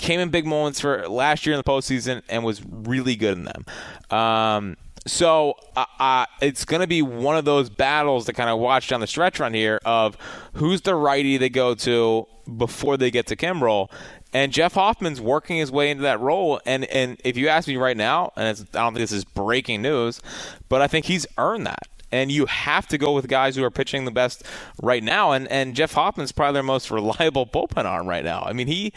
Came 0.00 0.18
in 0.18 0.30
big 0.30 0.46
moments 0.46 0.80
for 0.80 1.06
last 1.08 1.44
year 1.44 1.54
in 1.54 1.58
the 1.58 1.64
postseason 1.64 2.22
and 2.30 2.42
was 2.42 2.62
really 2.64 3.16
good 3.16 3.36
in 3.36 3.44
them. 3.44 3.66
Um, 4.10 4.76
so 5.06 5.54
uh, 5.76 5.84
uh, 5.98 6.26
it's 6.40 6.64
going 6.64 6.80
to 6.80 6.86
be 6.86 7.02
one 7.02 7.36
of 7.36 7.44
those 7.44 7.68
battles 7.68 8.24
to 8.24 8.32
kind 8.32 8.48
of 8.48 8.58
watch 8.58 8.88
down 8.88 9.00
the 9.00 9.06
stretch 9.06 9.38
run 9.38 9.52
here 9.52 9.78
of 9.84 10.16
who's 10.54 10.80
the 10.80 10.94
righty 10.94 11.36
they 11.36 11.50
go 11.50 11.74
to 11.74 12.26
before 12.56 12.96
they 12.96 13.10
get 13.10 13.26
to 13.26 13.36
Kimbrel. 13.36 13.90
And 14.32 14.52
Jeff 14.52 14.74
Hoffman's 14.74 15.20
working 15.20 15.58
his 15.58 15.70
way 15.70 15.90
into 15.90 16.02
that 16.04 16.18
role. 16.18 16.62
And, 16.64 16.84
and 16.86 17.20
if 17.22 17.36
you 17.36 17.48
ask 17.48 17.68
me 17.68 17.76
right 17.76 17.96
now, 17.96 18.32
and 18.36 18.46
I 18.46 18.52
don't 18.72 18.94
think 18.94 19.02
this 19.02 19.12
is 19.12 19.24
breaking 19.24 19.82
news, 19.82 20.22
but 20.70 20.80
I 20.80 20.86
think 20.86 21.04
he's 21.04 21.26
earned 21.36 21.66
that 21.66 21.88
and 22.12 22.30
you 22.32 22.46
have 22.46 22.86
to 22.88 22.98
go 22.98 23.12
with 23.12 23.28
guys 23.28 23.56
who 23.56 23.64
are 23.64 23.70
pitching 23.70 24.04
the 24.04 24.10
best 24.10 24.42
right 24.82 25.02
now. 25.02 25.32
And 25.32 25.46
and 25.48 25.74
Jeff 25.74 25.92
Hoffman's 25.92 26.32
probably 26.32 26.54
their 26.54 26.62
most 26.62 26.90
reliable 26.90 27.46
bullpen 27.46 27.84
arm 27.84 28.08
right 28.08 28.24
now. 28.24 28.42
I 28.42 28.52
mean, 28.52 28.66
he 28.66 28.92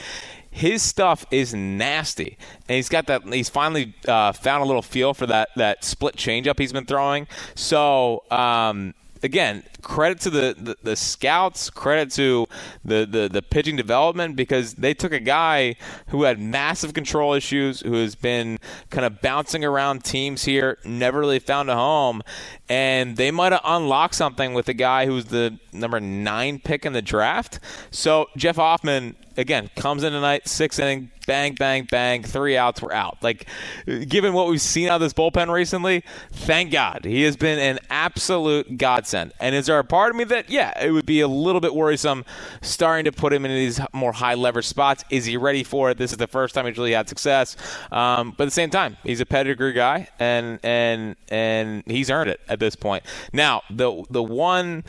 his 0.54 0.84
stuff 0.84 1.26
is 1.32 1.54
nasty, 1.56 2.38
and 2.70 2.76
he's 2.76 2.88
got 2.88 3.08
that. 3.08 3.24
He's 3.24 3.50
finally 3.50 3.96
uh, 4.08 4.32
found 4.34 4.62
a 4.62 4.68
little 4.68 4.84
feel 4.84 5.16
for 5.16 5.26
that 5.26 5.50
that 5.56 5.84
split 5.84 6.16
changeup 6.16 6.60
he's 6.60 6.72
been 6.72 6.86
throwing. 6.86 7.28
So. 7.56 8.24
Um, 8.30 8.94
again, 9.24 9.64
credit 9.82 10.20
to 10.20 10.30
the, 10.30 10.56
the, 10.60 10.76
the, 10.84 10.96
scouts, 10.98 11.70
credit 11.70 12.12
to 12.12 12.46
the, 12.84 13.06
the, 13.10 13.30
the 13.30 13.42
pitching 13.42 13.78
development 13.78 14.36
because 14.36 14.74
they 14.74 14.94
took 14.94 15.14
a 15.14 15.20
guy 15.20 15.76
who 16.08 16.24
had 16.24 16.40
massive 16.40 16.94
control 16.94 17.34
issues, 17.34 17.80
who 17.80 17.94
has 17.94 18.16
been 18.16 18.60
kind 18.90 19.06
of 19.06 19.22
bouncing 19.22 19.64
around 19.64 20.04
teams 20.04 20.44
here, 20.44 20.78
never 20.84 21.22
really 21.22 21.40
found 21.40 21.70
a 21.70 21.76
home, 21.76 22.22
and 22.68 23.16
they 23.16 23.32
might 23.32 23.54
have 23.54 23.62
unlocked 23.64 24.16
something 24.16 24.54
with 24.54 24.68
a 24.68 24.74
guy 24.74 25.06
who's 25.06 25.26
the 25.26 25.58
number 25.72 26.02
nine 26.02 26.60
pick 26.60 26.86
in 26.86 26.92
the 26.92 27.02
draft. 27.02 27.60
So 27.92 28.28
Jeff 28.36 28.58
Hoffman 28.58 29.16
again 29.38 29.70
comes 29.76 30.04
in 30.04 30.14
tonight, 30.14 30.48
six 30.48 30.80
inning, 30.80 31.12
bang, 31.26 31.56
bang, 31.56 31.88
bang, 31.90 32.24
three 32.24 32.58
outs, 32.58 32.82
we're 32.82 32.92
out. 32.92 33.18
Like, 33.22 33.48
given 33.86 34.34
what 34.34 34.48
we've 34.48 34.62
seen 34.62 34.90
out 34.90 34.96
of 34.96 35.02
this 35.02 35.14
bullpen 35.14 35.52
recently, 35.52 36.04
thank 36.32 36.72
God 36.72 37.06
he 37.06 37.24
has 37.24 37.36
been 37.36 37.60
an 37.60 37.80
absolute 37.90 38.78
godsend. 38.78 39.34
And 39.40 39.56
is 39.56 39.68
there 39.68 39.80
a 39.80 39.84
part 39.84 40.12
of 40.12 40.16
me 40.16 40.24
that 40.26 40.50
yeah, 40.50 40.80
it 40.84 40.92
would 40.92 41.06
be 41.06 41.22
a 41.22 41.28
little 41.28 41.62
bit 41.62 41.74
worrisome 41.74 42.26
starting 42.62 43.06
to 43.06 43.12
put 43.12 43.34
him 43.34 43.46
in 43.46 43.52
these 43.52 43.80
more 43.94 44.14
high 44.14 44.36
leverage 44.36 44.68
spots? 44.68 45.04
Is 45.10 45.26
he 45.26 45.38
ready 45.38 45.64
for 45.64 45.90
it? 45.92 45.98
This 45.98 46.12
is 46.12 46.18
the 46.18 46.28
first 46.28 46.56
time 46.56 46.66
he's 46.66 46.78
really 46.78 46.94
had 46.94 47.10
success. 47.10 47.56
Um, 47.92 48.34
but 48.38 48.44
at 48.44 48.48
the 48.48 48.52
same 48.52 48.70
time, 48.70 48.98
he's 49.04 49.20
a 49.20 49.26
pedigree 49.26 49.74
guy, 49.74 50.08
and 50.20 50.60
and 50.64 51.16
and 51.30 51.84
he's 51.86 52.10
earned 52.10 52.30
it 52.30 52.40
at 52.50 52.60
this 52.60 52.76
point. 52.76 53.04
Now, 53.32 53.64
the 53.70 54.04
the 54.10 54.24
one 54.24 54.84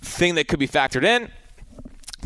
thing 0.00 0.36
that 0.36 0.48
could 0.48 0.60
be 0.60 0.68
factored 0.68 1.04
in 1.04 1.28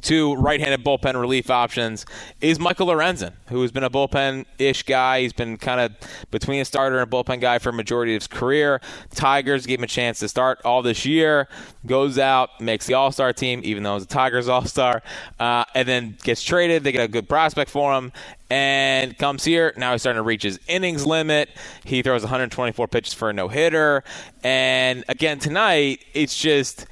to 0.03 0.35
right-handed 0.37 0.85
bullpen 0.85 1.21
relief 1.21 1.51
options 1.51 2.05
is 2.41 2.59
Michael 2.59 2.89
Lorenzen, 2.89 3.33
who 3.47 3.63
has 3.63 3.73
been 3.73 3.85
a 3.85 3.91
bullpen-ish 3.91 4.83
guy. 4.83 5.23
He's 5.23 5.33
been 5.33 5.57
kind 5.57 5.81
of 5.81 5.93
between 6.31 6.61
a 6.61 6.65
starter 6.65 6.99
and 6.99 7.09
a 7.09 7.11
bullpen 7.11 7.41
guy 7.41 7.59
for 7.59 7.71
a 7.71 7.73
majority 7.73 8.15
of 8.15 8.23
his 8.23 8.27
career. 8.27 8.81
Tigers 9.15 9.65
gave 9.67 9.79
him 9.79 9.85
a 9.85 9.89
chance 9.89 10.19
to 10.19 10.29
start 10.29 10.61
all 10.65 10.83
this 10.83 11.07
year, 11.07 11.49
goes 11.87 12.19
out, 12.19 12.61
makes 12.61 12.87
the 12.87 12.95
All-Star 12.95 13.33
team, 13.33 13.61
even 13.65 13.83
though 13.83 13.95
he's 13.95 14.05
a 14.05 14.07
Tigers 14.07 14.49
All-Star, 14.53 15.03
uh, 15.39 15.65
and 15.75 15.87
then 15.87 16.17
gets 16.23 16.43
traded. 16.43 16.85
They 16.85 16.93
get 16.93 17.05
a 17.05 17.09
good 17.09 17.29
prospect 17.29 17.71
for 17.71 17.95
him, 17.95 18.13
and 18.51 19.17
comes 19.17 19.45
here. 19.45 19.73
Now 19.77 19.93
he's 19.93 20.03
starting 20.03 20.19
to 20.19 20.25
reach 20.25 20.43
his 20.43 20.61
innings 20.67 21.07
limit. 21.07 21.49
He 21.85 22.03
throws 22.03 22.23
124 22.23 22.89
pitches 22.89 23.15
for 23.15 23.31
a 23.31 23.33
no 23.33 23.49
hitter. 23.49 24.05
And 24.43 25.05
again, 25.09 25.39
tonight, 25.39 26.05
it's 26.13 26.37
just 26.37 26.87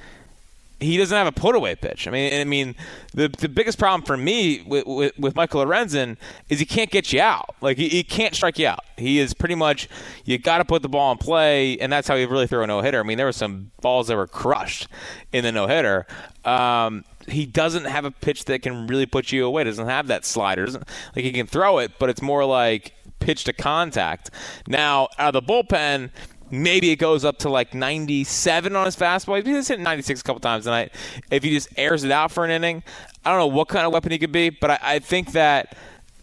he 0.81 0.97
doesn't 0.97 1.15
have 1.15 1.27
a 1.27 1.31
put 1.31 1.55
away 1.55 1.75
pitch. 1.75 2.07
I 2.07 2.11
mean, 2.11 2.33
I 2.33 2.43
mean, 2.43 2.75
the 3.13 3.27
the 3.27 3.47
biggest 3.47 3.77
problem 3.77 4.01
for 4.01 4.17
me 4.17 4.63
with, 4.65 4.85
with, 4.87 5.17
with 5.19 5.35
Michael 5.35 5.63
Lorenzen 5.63 6.17
is 6.49 6.59
he 6.59 6.65
can't 6.65 6.89
get 6.89 7.13
you 7.13 7.21
out. 7.21 7.55
Like 7.61 7.77
he, 7.77 7.87
he 7.87 8.03
can't 8.03 8.33
strike 8.33 8.57
you 8.57 8.67
out. 8.67 8.83
He 8.97 9.19
is 9.19 9.33
pretty 9.33 9.55
much 9.55 9.87
you 10.25 10.37
got 10.37 10.57
to 10.57 10.65
put 10.65 10.81
the 10.81 10.89
ball 10.89 11.11
in 11.11 11.19
play, 11.19 11.77
and 11.79 11.91
that's 11.93 12.07
how 12.07 12.15
he 12.15 12.25
really 12.25 12.47
threw 12.47 12.63
a 12.63 12.67
no 12.67 12.81
hitter. 12.81 12.99
I 12.99 13.03
mean, 13.03 13.17
there 13.17 13.27
were 13.27 13.31
some 13.31 13.71
balls 13.81 14.07
that 14.07 14.17
were 14.17 14.27
crushed 14.27 14.87
in 15.31 15.43
the 15.43 15.51
no 15.51 15.67
hitter. 15.67 16.07
Um, 16.43 17.05
he 17.27 17.45
doesn't 17.45 17.85
have 17.85 18.03
a 18.03 18.11
pitch 18.11 18.45
that 18.45 18.63
can 18.63 18.87
really 18.87 19.05
put 19.05 19.31
you 19.31 19.45
away. 19.45 19.63
Doesn't 19.63 19.87
have 19.87 20.07
that 20.07 20.25
slider. 20.25 20.65
Doesn't, 20.65 20.87
like 21.15 21.23
he 21.23 21.31
can 21.31 21.45
throw 21.45 21.77
it, 21.77 21.91
but 21.99 22.09
it's 22.09 22.21
more 22.21 22.43
like 22.43 22.93
pitch 23.19 23.43
to 23.43 23.53
contact. 23.53 24.31
Now 24.67 25.09
out 25.19 25.35
of 25.35 25.45
the 25.45 25.53
bullpen 25.53 26.09
maybe 26.51 26.91
it 26.91 26.97
goes 26.97 27.25
up 27.25 27.39
to 27.39 27.49
like 27.49 27.73
97 27.73 28.75
on 28.75 28.85
his 28.85 28.95
fastball. 28.95 29.45
He's 29.45 29.67
hit 29.67 29.79
96 29.79 30.19
a 30.19 30.23
couple 30.23 30.39
times 30.39 30.65
tonight. 30.65 30.93
If 31.29 31.43
he 31.43 31.51
just 31.51 31.69
airs 31.77 32.03
it 32.03 32.11
out 32.11 32.31
for 32.31 32.45
an 32.45 32.51
inning, 32.51 32.83
I 33.25 33.29
don't 33.31 33.39
know 33.39 33.55
what 33.55 33.67
kind 33.67 33.85
of 33.85 33.93
weapon 33.93 34.11
he 34.11 34.19
could 34.19 34.31
be, 34.31 34.49
but 34.49 34.71
I, 34.71 34.79
I 34.81 34.99
think 34.99 35.31
that 35.33 35.75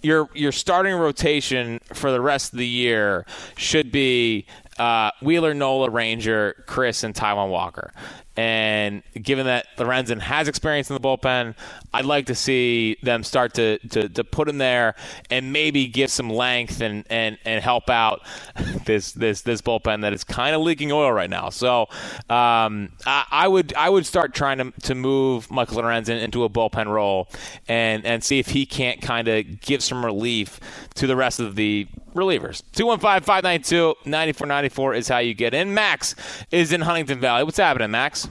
your 0.02 0.28
your 0.34 0.52
starting 0.52 0.94
rotation 0.94 1.80
for 1.92 2.12
the 2.12 2.20
rest 2.20 2.52
of 2.52 2.58
the 2.58 2.66
year 2.66 3.26
should 3.56 3.90
be 3.90 4.46
uh, 4.78 5.10
Wheeler, 5.20 5.54
Nola, 5.54 5.90
Ranger, 5.90 6.64
Chris, 6.66 7.02
and 7.02 7.14
Taijuan 7.14 7.50
Walker. 7.50 7.92
And 8.38 9.02
given 9.20 9.46
that 9.46 9.66
Lorenzen 9.78 10.20
has 10.20 10.46
experience 10.46 10.88
in 10.88 10.94
the 10.94 11.00
bullpen, 11.00 11.56
I'd 11.92 12.04
like 12.04 12.26
to 12.26 12.36
see 12.36 12.96
them 13.02 13.24
start 13.24 13.52
to, 13.54 13.78
to, 13.88 14.08
to 14.08 14.22
put 14.22 14.48
him 14.48 14.58
there 14.58 14.94
and 15.28 15.52
maybe 15.52 15.88
give 15.88 16.08
some 16.08 16.30
length 16.30 16.80
and, 16.80 17.04
and, 17.10 17.36
and 17.44 17.60
help 17.60 17.90
out 17.90 18.20
this 18.86 19.10
this 19.10 19.42
this 19.42 19.60
bullpen 19.60 20.02
that 20.02 20.12
is 20.12 20.22
kind 20.22 20.54
of 20.54 20.62
leaking 20.62 20.92
oil 20.92 21.10
right 21.10 21.28
now. 21.28 21.48
So 21.48 21.88
um, 22.30 22.90
I, 23.04 23.24
I, 23.28 23.48
would 23.48 23.74
I 23.74 23.90
would 23.90 24.06
start 24.06 24.34
trying 24.34 24.58
to, 24.58 24.70
to 24.82 24.94
move 24.94 25.50
Michael 25.50 25.82
Lorenzen 25.82 26.22
into 26.22 26.44
a 26.44 26.48
bullpen 26.48 26.86
role 26.86 27.26
and, 27.66 28.06
and 28.06 28.22
see 28.22 28.38
if 28.38 28.50
he 28.50 28.66
can't 28.66 29.02
kind 29.02 29.26
of 29.26 29.60
give 29.60 29.82
some 29.82 30.04
relief 30.04 30.60
to 30.94 31.08
the 31.08 31.16
rest 31.16 31.40
of 31.40 31.56
the 31.56 31.88
relievers. 32.14 32.62
215 32.72 33.22
592 33.24 33.94
9494 34.04 34.94
is 34.94 35.08
how 35.08 35.18
you 35.18 35.34
get 35.34 35.54
in. 35.54 35.74
Max 35.74 36.14
is 36.50 36.72
in 36.72 36.82
Huntingdon 36.82 37.20
Valley. 37.20 37.44
What's 37.44 37.58
happening, 37.58 37.90
Max? 37.90 38.27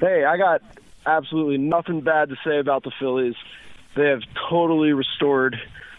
Hey, 0.00 0.24
I 0.24 0.36
got 0.36 0.62
absolutely 1.04 1.58
nothing 1.58 2.00
bad 2.00 2.28
to 2.30 2.36
say 2.44 2.58
about 2.58 2.84
the 2.84 2.92
Phillies. 2.98 3.34
They 3.94 4.08
have 4.08 4.22
totally 4.50 4.92
restored 4.92 5.56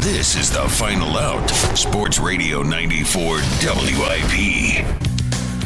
This 0.00 0.34
is 0.36 0.50
the 0.50 0.68
final 0.68 1.16
out. 1.18 1.48
Sports 1.76 2.18
Radio 2.18 2.62
94 2.62 3.38
WIP. 3.38 4.84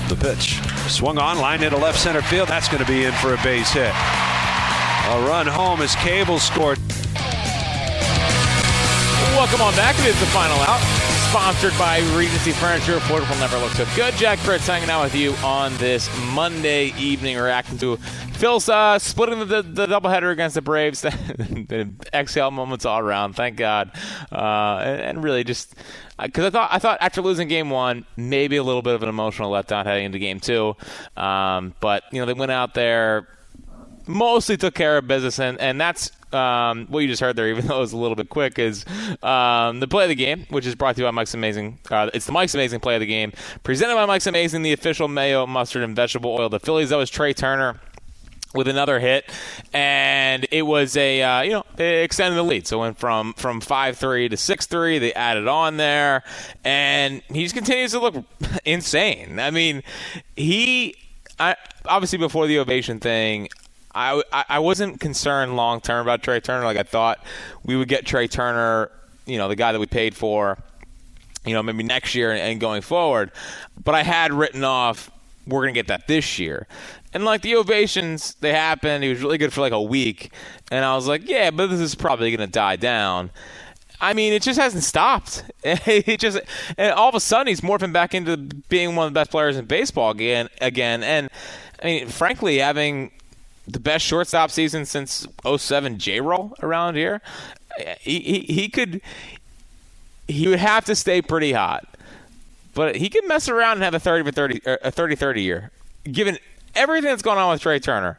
The 0.08 0.16
pitch. 0.18 0.58
Swung 0.90 1.18
on, 1.18 1.38
line 1.38 1.62
into 1.62 1.76
left 1.76 2.00
center 2.00 2.22
field. 2.22 2.48
That's 2.48 2.68
going 2.68 2.84
to 2.84 2.90
be 2.90 3.04
in 3.04 3.12
for 3.12 3.34
a 3.34 3.42
base 3.44 3.70
hit. 3.70 3.92
A 5.10 5.20
run 5.26 5.44
home 5.44 5.82
as 5.82 5.96
Cable 5.96 6.38
scored. 6.38 6.78
Welcome 9.34 9.60
on 9.60 9.74
back. 9.74 9.98
It 9.98 10.06
is 10.06 10.20
the 10.20 10.26
final 10.26 10.56
out. 10.60 10.80
Sponsored 11.30 11.76
by 11.76 11.98
Regency 12.16 12.52
Furniture. 12.52 12.96
Affordable 12.96 13.36
never 13.40 13.58
looked 13.58 13.74
so 13.74 13.86
good. 13.96 14.14
Jack 14.14 14.38
Fritz 14.38 14.68
hanging 14.68 14.88
out 14.88 15.02
with 15.02 15.16
you 15.16 15.32
on 15.42 15.76
this 15.78 16.08
Monday 16.32 16.94
evening, 16.96 17.36
reacting 17.38 17.76
to 17.78 17.96
Phil's 17.96 18.68
uh, 18.68 19.00
splitting 19.00 19.40
the, 19.40 19.62
the, 19.62 19.86
doubleheader 19.88 20.30
against 20.30 20.54
the 20.54 20.62
Braves. 20.62 21.00
the 21.02 21.90
exhale 22.14 22.52
moments 22.52 22.84
all 22.84 23.00
around. 23.00 23.32
Thank 23.32 23.56
God. 23.56 23.90
Uh, 24.30 24.76
and, 24.84 25.00
and 25.00 25.24
really 25.24 25.42
just 25.42 25.74
because 26.22 26.44
I 26.44 26.50
thought 26.50 26.68
I 26.70 26.78
thought 26.78 26.98
after 27.00 27.20
losing 27.20 27.48
game 27.48 27.68
one, 27.68 28.06
maybe 28.16 28.58
a 28.58 28.62
little 28.62 28.82
bit 28.82 28.94
of 28.94 29.02
an 29.02 29.08
emotional 29.08 29.50
letdown 29.50 29.86
heading 29.86 30.04
into 30.04 30.20
game 30.20 30.38
two. 30.38 30.76
Um, 31.16 31.74
but 31.80 32.04
you 32.12 32.20
know 32.20 32.26
they 32.26 32.32
went 32.32 32.52
out 32.52 32.74
there, 32.74 33.26
mostly 34.10 34.56
took 34.56 34.74
care 34.74 34.98
of 34.98 35.06
business, 35.06 35.38
and 35.38 35.58
and 35.60 35.80
that's 35.80 36.10
um, 36.32 36.86
what 36.86 37.00
you 37.00 37.08
just 37.08 37.20
heard 37.20 37.36
there, 37.36 37.48
even 37.48 37.66
though 37.68 37.78
it 37.78 37.80
was 37.80 37.92
a 37.92 37.96
little 37.96 38.16
bit 38.16 38.28
quick, 38.28 38.58
is 38.58 38.84
um, 39.22 39.80
the 39.80 39.88
play 39.88 40.04
of 40.04 40.08
the 40.08 40.14
game, 40.14 40.46
which 40.50 40.66
is 40.66 40.74
brought 40.74 40.96
to 40.96 41.02
you 41.02 41.06
by 41.06 41.10
Mike's 41.10 41.34
Amazing. 41.34 41.78
Uh, 41.90 42.10
it's 42.12 42.26
the 42.26 42.32
Mike's 42.32 42.54
Amazing 42.54 42.80
play 42.80 42.94
of 42.94 43.00
the 43.00 43.06
game, 43.06 43.32
presented 43.62 43.94
by 43.94 44.06
Mike's 44.06 44.26
Amazing, 44.26 44.62
the 44.62 44.72
official 44.72 45.08
mayo, 45.08 45.46
mustard, 45.46 45.82
and 45.82 45.96
vegetable 45.96 46.32
oil. 46.32 46.48
The 46.48 46.60
Phillies, 46.60 46.90
that 46.90 46.96
was 46.96 47.10
Trey 47.10 47.32
Turner 47.32 47.80
with 48.54 48.66
another 48.66 48.98
hit, 48.98 49.30
and 49.72 50.46
it 50.50 50.62
was 50.62 50.96
a 50.96 51.22
uh, 51.22 51.40
you 51.42 51.50
know 51.50 51.64
it 51.78 52.04
extended 52.04 52.36
the 52.36 52.42
lead. 52.42 52.66
So 52.66 52.78
it 52.78 52.80
went 52.80 52.98
from 52.98 53.32
from 53.34 53.60
five 53.60 53.96
three 53.96 54.28
to 54.28 54.36
six 54.36 54.66
three. 54.66 54.98
They 54.98 55.14
added 55.14 55.48
on 55.48 55.76
there, 55.76 56.22
and 56.64 57.22
he 57.28 57.44
just 57.44 57.54
continues 57.54 57.92
to 57.92 58.00
look 58.00 58.24
insane. 58.64 59.38
I 59.38 59.50
mean, 59.50 59.82
he 60.36 60.96
I, 61.38 61.56
obviously 61.86 62.18
before 62.18 62.46
the 62.46 62.58
ovation 62.58 63.00
thing. 63.00 63.48
I, 63.94 64.22
I 64.32 64.58
wasn't 64.60 65.00
concerned 65.00 65.56
long 65.56 65.80
term 65.80 66.02
about 66.02 66.22
Trey 66.22 66.40
Turner. 66.40 66.64
Like 66.64 66.76
I 66.76 66.84
thought 66.84 67.24
we 67.64 67.76
would 67.76 67.88
get 67.88 68.06
Trey 68.06 68.28
Turner, 68.28 68.90
you 69.26 69.36
know, 69.38 69.48
the 69.48 69.56
guy 69.56 69.72
that 69.72 69.80
we 69.80 69.86
paid 69.86 70.14
for, 70.14 70.58
you 71.44 71.54
know, 71.54 71.62
maybe 71.62 71.82
next 71.82 72.14
year 72.14 72.32
and 72.32 72.60
going 72.60 72.82
forward. 72.82 73.32
But 73.82 73.94
I 73.94 74.02
had 74.02 74.32
written 74.32 74.62
off 74.64 75.10
we're 75.46 75.66
to 75.66 75.72
get 75.72 75.88
that 75.88 76.06
this 76.06 76.38
year. 76.38 76.66
And 77.12 77.24
like 77.24 77.42
the 77.42 77.56
ovations, 77.56 78.34
they 78.40 78.52
happened. 78.52 79.02
He 79.02 79.10
was 79.10 79.22
really 79.22 79.38
good 79.38 79.52
for 79.52 79.60
like 79.60 79.72
a 79.72 79.82
week, 79.82 80.32
and 80.70 80.84
I 80.84 80.94
was 80.94 81.08
like, 81.08 81.28
yeah, 81.28 81.50
but 81.50 81.66
this 81.66 81.80
is 81.80 81.94
probably 81.94 82.36
to 82.36 82.46
die 82.46 82.76
down. 82.76 83.30
I 84.00 84.14
mean, 84.14 84.32
it 84.32 84.42
just 84.42 84.58
hasn't 84.58 84.84
stopped. 84.84 85.44
it 85.64 86.20
just, 86.20 86.40
and 86.78 86.92
all 86.92 87.08
of 87.08 87.14
a 87.14 87.20
sudden, 87.20 87.48
he's 87.48 87.60
morphing 87.60 87.92
back 87.92 88.14
into 88.14 88.36
being 88.36 88.96
one 88.96 89.06
of 89.06 89.12
the 89.12 89.18
best 89.18 89.30
players 89.30 89.56
in 89.56 89.66
baseball 89.66 90.10
again. 90.10 90.48
Again, 90.60 91.02
and 91.02 91.28
I 91.82 91.86
mean, 91.86 92.08
frankly, 92.08 92.58
having 92.58 93.10
the 93.70 93.80
best 93.80 94.04
shortstop 94.04 94.50
season 94.50 94.84
since 94.84 95.26
07 95.44 95.98
J 95.98 96.20
roll 96.20 96.54
around 96.62 96.96
here, 96.96 97.20
he, 98.00 98.20
he 98.20 98.40
he 98.40 98.68
could 98.68 99.00
he 100.28 100.48
would 100.48 100.58
have 100.58 100.84
to 100.86 100.94
stay 100.94 101.22
pretty 101.22 101.52
hot, 101.52 101.86
but 102.74 102.96
he 102.96 103.08
could 103.08 103.26
mess 103.26 103.48
around 103.48 103.74
and 103.74 103.82
have 103.82 103.94
a 103.94 104.00
30 104.00 104.24
for 104.24 104.32
30 104.32 104.60
a 104.64 104.90
30 104.90 105.16
30 105.16 105.42
year, 105.42 105.70
given 106.04 106.38
everything 106.74 107.10
that's 107.10 107.22
going 107.22 107.38
on 107.38 107.50
with 107.50 107.62
Trey 107.62 107.78
Turner 107.78 108.18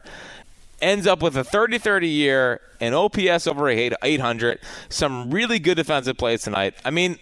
ends 0.82 1.06
up 1.06 1.22
with 1.22 1.36
a 1.36 1.44
30 1.44 1.78
30 1.78 2.08
year, 2.08 2.60
an 2.80 2.92
OPS 2.92 3.46
over 3.46 3.68
800, 3.68 4.58
some 4.88 5.30
really 5.30 5.58
good 5.58 5.76
defensive 5.76 6.18
plays 6.18 6.42
tonight. 6.42 6.74
I 6.84 6.90
mean, 6.90 7.18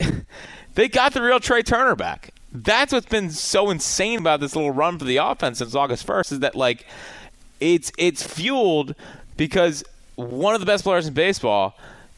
they 0.74 0.88
got 0.88 1.14
the 1.14 1.22
real 1.22 1.40
Trey 1.40 1.62
Turner 1.62 1.94
back. 1.94 2.33
That's 2.54 2.92
what's 2.92 3.06
been 3.06 3.30
so 3.30 3.70
insane 3.70 4.20
about 4.20 4.40
this 4.40 4.54
little 4.54 4.70
run 4.70 4.98
for 4.98 5.04
the 5.04 5.16
offense 5.16 5.58
since 5.58 5.74
August 5.74 6.06
1st 6.06 6.32
is 6.32 6.40
that, 6.40 6.54
like, 6.54 6.86
it's 7.60 7.90
it's 7.98 8.22
fueled 8.22 8.94
because 9.36 9.84
one 10.16 10.54
of 10.54 10.60
the 10.60 10.66
best 10.66 10.84
players 10.84 11.06
in 11.06 11.14
baseball 11.14 11.76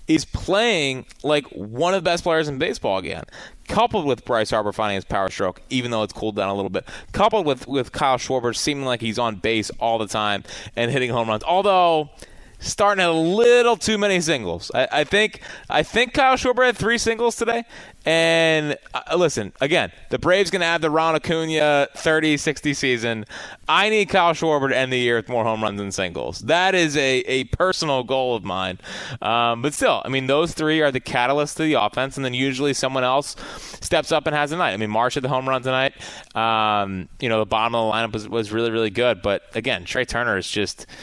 is 0.08 0.24
playing 0.24 1.04
like 1.22 1.46
one 1.48 1.94
of 1.94 2.02
the 2.02 2.08
best 2.08 2.22
players 2.22 2.48
in 2.48 2.58
baseball 2.58 2.98
again 2.98 3.24
coupled 3.68 4.06
with 4.06 4.24
Bryce 4.24 4.50
Harper 4.50 4.72
finding 4.72 4.96
his 4.96 5.04
power 5.04 5.28
stroke, 5.30 5.60
even 5.70 5.90
though 5.90 6.02
it's 6.02 6.12
cooled 6.12 6.36
down 6.36 6.48
a 6.48 6.54
little 6.54 6.70
bit, 6.70 6.84
coupled 7.12 7.46
with, 7.46 7.66
with 7.66 7.92
Kyle 7.92 8.16
Schwarber 8.16 8.54
seeming 8.54 8.84
like 8.84 9.00
he's 9.00 9.18
on 9.18 9.36
base 9.36 9.70
all 9.80 9.98
the 9.98 10.06
time 10.06 10.44
and 10.74 10.90
hitting 10.90 11.10
home 11.10 11.28
runs. 11.28 11.42
Although 11.44 12.10
starting 12.58 13.04
a 13.04 13.12
little 13.12 13.76
too 13.76 13.98
many 13.98 14.20
singles. 14.20 14.70
I, 14.74 14.88
I 14.92 15.04
think 15.04 15.40
I 15.68 15.82
think 15.82 16.14
Kyle 16.14 16.36
Schwarber 16.36 16.66
had 16.66 16.76
three 16.76 16.98
singles 16.98 17.36
today. 17.36 17.64
And 18.06 18.78
uh, 18.94 19.16
listen, 19.16 19.52
again, 19.60 19.90
the 20.10 20.18
Braves 20.18 20.50
going 20.52 20.60
to 20.60 20.66
have 20.66 20.80
the 20.80 20.90
Ron 20.90 21.16
Acuna 21.16 21.88
30-60 21.96 22.76
season. 22.76 23.24
I 23.68 23.88
need 23.88 24.10
Kyle 24.10 24.32
Schwarber 24.32 24.68
to 24.68 24.76
end 24.76 24.92
the 24.92 24.98
year 24.98 25.16
with 25.16 25.28
more 25.28 25.42
home 25.42 25.60
runs 25.60 25.78
than 25.78 25.90
singles. 25.90 26.38
That 26.40 26.76
is 26.76 26.96
a, 26.96 27.18
a 27.26 27.44
personal 27.44 28.04
goal 28.04 28.36
of 28.36 28.44
mine. 28.44 28.78
Um, 29.20 29.60
but 29.60 29.74
still, 29.74 30.02
I 30.04 30.08
mean, 30.08 30.28
those 30.28 30.52
three 30.52 30.82
are 30.82 30.92
the 30.92 31.00
catalyst 31.00 31.56
to 31.56 31.64
the 31.64 31.74
offense, 31.74 32.16
and 32.16 32.24
then 32.24 32.32
usually 32.32 32.74
someone 32.74 33.02
else 33.02 33.34
steps 33.80 34.12
up 34.12 34.28
and 34.28 34.36
has 34.36 34.52
a 34.52 34.56
night. 34.56 34.72
I 34.72 34.76
mean, 34.76 34.90
Marsh 34.90 35.14
had 35.14 35.24
the 35.24 35.28
home 35.28 35.48
run 35.48 35.62
tonight. 35.62 35.94
Um, 36.36 37.08
you 37.18 37.28
know, 37.28 37.40
the 37.40 37.46
bottom 37.46 37.74
of 37.74 37.88
the 37.88 37.92
lineup 37.92 38.12
was, 38.12 38.28
was 38.28 38.52
really, 38.52 38.70
really 38.70 38.90
good. 38.90 39.20
But 39.20 39.42
again, 39.56 39.84
Trey 39.84 40.04
Turner 40.04 40.38
is 40.38 40.48
just– 40.48 40.86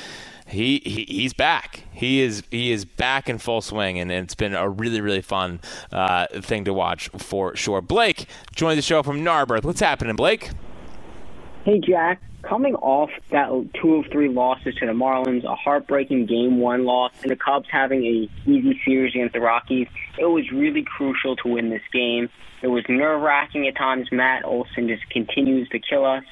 he, 0.54 0.82
he 0.86 1.06
he's 1.10 1.34
back. 1.34 1.84
He 1.92 2.22
is 2.22 2.44
he 2.50 2.72
is 2.72 2.86
back 2.86 3.28
in 3.28 3.38
full 3.38 3.62
swing, 3.62 4.00
and 4.00 4.12
it's 4.12 4.36
been 4.36 4.54
a 4.54 4.70
really 4.70 5.02
really 5.02 5.22
fun 5.22 5.60
uh, 5.92 6.28
thing 6.28 6.66
to 6.66 6.74
watch 6.74 7.10
for 7.18 7.56
sure. 7.56 7.82
Blake 7.82 8.28
joined 8.56 8.78
the 8.78 8.84
show 8.84 9.04
from 9.04 9.24
Narberth. 9.24 9.66
What's 9.66 9.80
happening, 9.80 10.16
Blake? 10.16 10.52
Hey 11.66 11.80
Jack, 11.80 12.22
coming 12.44 12.76
off 12.76 13.10
that 13.32 13.50
two 13.82 13.96
of 13.96 14.06
three 14.12 14.30
losses 14.30 14.76
to 14.76 14.86
the 14.86 14.92
Marlins, 14.94 15.44
a 15.44 15.56
heartbreaking 15.56 16.28
game 16.28 16.60
one 16.60 16.86
loss, 16.86 17.12
and 17.24 17.32
the 17.32 17.36
Cubs 17.36 17.68
having 17.72 18.06
a 18.06 18.50
easy 18.50 18.80
series 18.86 19.16
against 19.16 19.34
the 19.34 19.42
Rockies, 19.42 19.88
it 20.18 20.26
was 20.26 20.52
really 20.52 20.84
crucial 20.84 21.36
to 21.38 21.48
win 21.48 21.70
this 21.70 21.82
game. 21.92 22.30
It 22.62 22.68
was 22.68 22.84
nerve 22.88 23.22
wracking 23.22 23.68
at 23.68 23.76
times. 23.76 24.10
Matt 24.12 24.46
Olson 24.46 24.88
just 24.88 25.10
continues 25.10 25.68
to 25.70 25.80
kill 25.80 26.06
us 26.06 26.24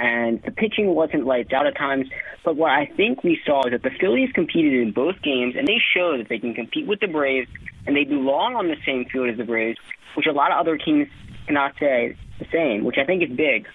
and 0.00 0.42
the 0.42 0.50
pitching 0.50 0.94
wasn't 0.94 1.26
lights 1.26 1.52
out 1.52 1.66
at 1.66 1.76
times. 1.76 2.08
But 2.42 2.56
what 2.56 2.70
I 2.70 2.86
think 2.86 3.22
we 3.22 3.38
saw 3.44 3.66
is 3.66 3.72
that 3.72 3.82
the 3.82 3.90
Phillies 4.00 4.32
competed 4.32 4.72
in 4.72 4.92
both 4.92 5.20
games, 5.20 5.56
and 5.56 5.68
they 5.68 5.76
showed 5.94 6.20
that 6.20 6.28
they 6.28 6.38
can 6.38 6.54
compete 6.54 6.86
with 6.86 7.00
the 7.00 7.06
Braves, 7.06 7.50
and 7.86 7.94
they 7.94 8.04
belong 8.04 8.56
on 8.56 8.68
the 8.68 8.76
same 8.86 9.04
field 9.04 9.28
as 9.28 9.36
the 9.36 9.44
Braves, 9.44 9.78
which 10.14 10.26
a 10.26 10.32
lot 10.32 10.52
of 10.52 10.58
other 10.58 10.78
teams 10.78 11.08
cannot 11.46 11.74
say 11.78 12.16
the 12.38 12.46
same, 12.50 12.84
which 12.84 12.96
I 12.96 13.04
think 13.04 13.22
is 13.22 13.28
big. 13.28 13.68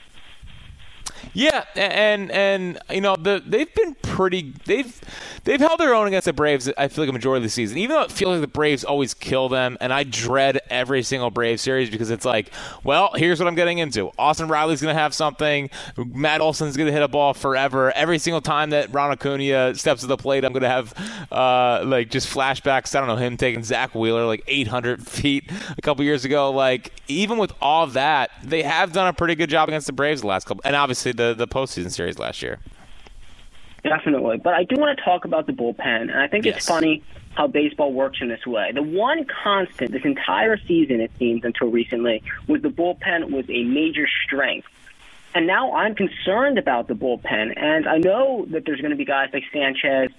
Yeah, 1.33 1.65
and 1.75 2.31
and 2.31 2.79
you 2.89 3.01
know 3.01 3.15
the 3.15 3.41
they've 3.45 3.73
been 3.73 3.95
pretty 3.95 4.53
they've 4.65 4.99
they've 5.43 5.59
held 5.59 5.79
their 5.79 5.93
own 5.93 6.07
against 6.07 6.25
the 6.25 6.33
Braves. 6.33 6.69
I 6.77 6.87
feel 6.87 7.03
like 7.03 7.09
a 7.09 7.13
majority 7.13 7.39
of 7.39 7.43
the 7.43 7.49
season, 7.49 7.77
even 7.77 7.95
though 7.95 8.03
it 8.03 8.11
feels 8.11 8.31
like 8.31 8.41
the 8.41 8.47
Braves 8.47 8.83
always 8.83 9.13
kill 9.13 9.49
them, 9.49 9.77
and 9.81 9.93
I 9.93 10.03
dread 10.03 10.59
every 10.69 11.03
single 11.03 11.31
Brave 11.31 11.59
series 11.59 11.89
because 11.89 12.09
it's 12.09 12.25
like, 12.25 12.51
well, 12.83 13.11
here's 13.15 13.39
what 13.39 13.47
I'm 13.47 13.55
getting 13.55 13.77
into. 13.77 14.11
Austin 14.17 14.47
Riley's 14.47 14.81
going 14.81 14.93
to 14.95 14.99
have 14.99 15.13
something. 15.13 15.69
Matt 15.97 16.41
Olson's 16.41 16.77
going 16.77 16.87
to 16.87 16.93
hit 16.93 17.03
a 17.03 17.07
ball 17.07 17.33
forever. 17.33 17.91
Every 17.91 18.17
single 18.17 18.41
time 18.41 18.71
that 18.71 18.93
Ron 18.93 19.11
Acuna 19.11 19.75
steps 19.75 20.01
to 20.01 20.07
the 20.07 20.17
plate, 20.17 20.43
I'm 20.45 20.53
going 20.53 20.63
to 20.63 20.69
have 20.69 20.93
uh, 21.31 21.83
like 21.85 22.09
just 22.09 22.27
flashbacks. 22.33 22.95
I 22.95 22.99
don't 22.99 23.07
know 23.07 23.15
him 23.15 23.37
taking 23.37 23.63
Zack 23.63 23.95
Wheeler 23.95 24.25
like 24.25 24.43
800 24.47 25.05
feet 25.05 25.51
a 25.77 25.81
couple 25.81 26.03
years 26.03 26.25
ago. 26.25 26.51
Like 26.51 26.91
even 27.07 27.37
with 27.37 27.53
all 27.61 27.87
that, 27.87 28.31
they 28.43 28.63
have 28.63 28.91
done 28.91 29.07
a 29.07 29.13
pretty 29.13 29.35
good 29.35 29.49
job 29.49 29.69
against 29.69 29.87
the 29.87 29.93
Braves 29.93 30.21
the 30.21 30.27
last 30.27 30.45
couple, 30.45 30.61
and 30.65 30.75
obviously 30.75 31.11
the 31.15 31.33
the 31.33 31.47
postseason 31.47 31.91
series 31.91 32.19
last 32.19 32.41
year. 32.41 32.59
Definitely. 33.83 34.37
But 34.37 34.55
I 34.55 34.63
do 34.63 34.77
want 34.77 34.97
to 34.97 35.03
talk 35.03 35.25
about 35.25 35.45
the 35.45 35.53
bullpen, 35.53 36.01
and 36.01 36.17
I 36.17 36.27
think 36.27 36.45
Yes. 36.45 36.57
it's 36.57 36.67
funny 36.67 37.03
how 37.35 37.47
baseball 37.47 37.93
works 37.93 38.19
in 38.21 38.29
this 38.29 38.45
way. 38.47 38.71
The 38.73 38.81
one 38.81 39.25
constant 39.25 39.91
this 39.91 40.05
entire 40.05 40.57
season, 40.57 41.01
it 41.01 41.11
seems, 41.19 41.43
until 41.43 41.67
recently, 41.67 42.23
was 42.47 42.61
the 42.61 42.69
bullpen 42.69 43.29
was 43.29 43.45
a 43.49 43.63
major 43.63 44.07
strength. 44.25 44.67
And 45.35 45.45
now 45.45 45.73
I'm 45.73 45.93
concerned 45.95 46.57
about 46.57 46.87
the 46.87 46.95
bullpen, 46.95 47.53
and 47.57 47.87
I 47.87 47.97
know 47.97 48.45
that 48.49 48.65
there's 48.65 48.79
going 48.79 48.91
to 48.91 48.97
be 48.97 49.05
guys 49.05 49.29
like 49.33 49.43
Sanchez, 49.51 50.09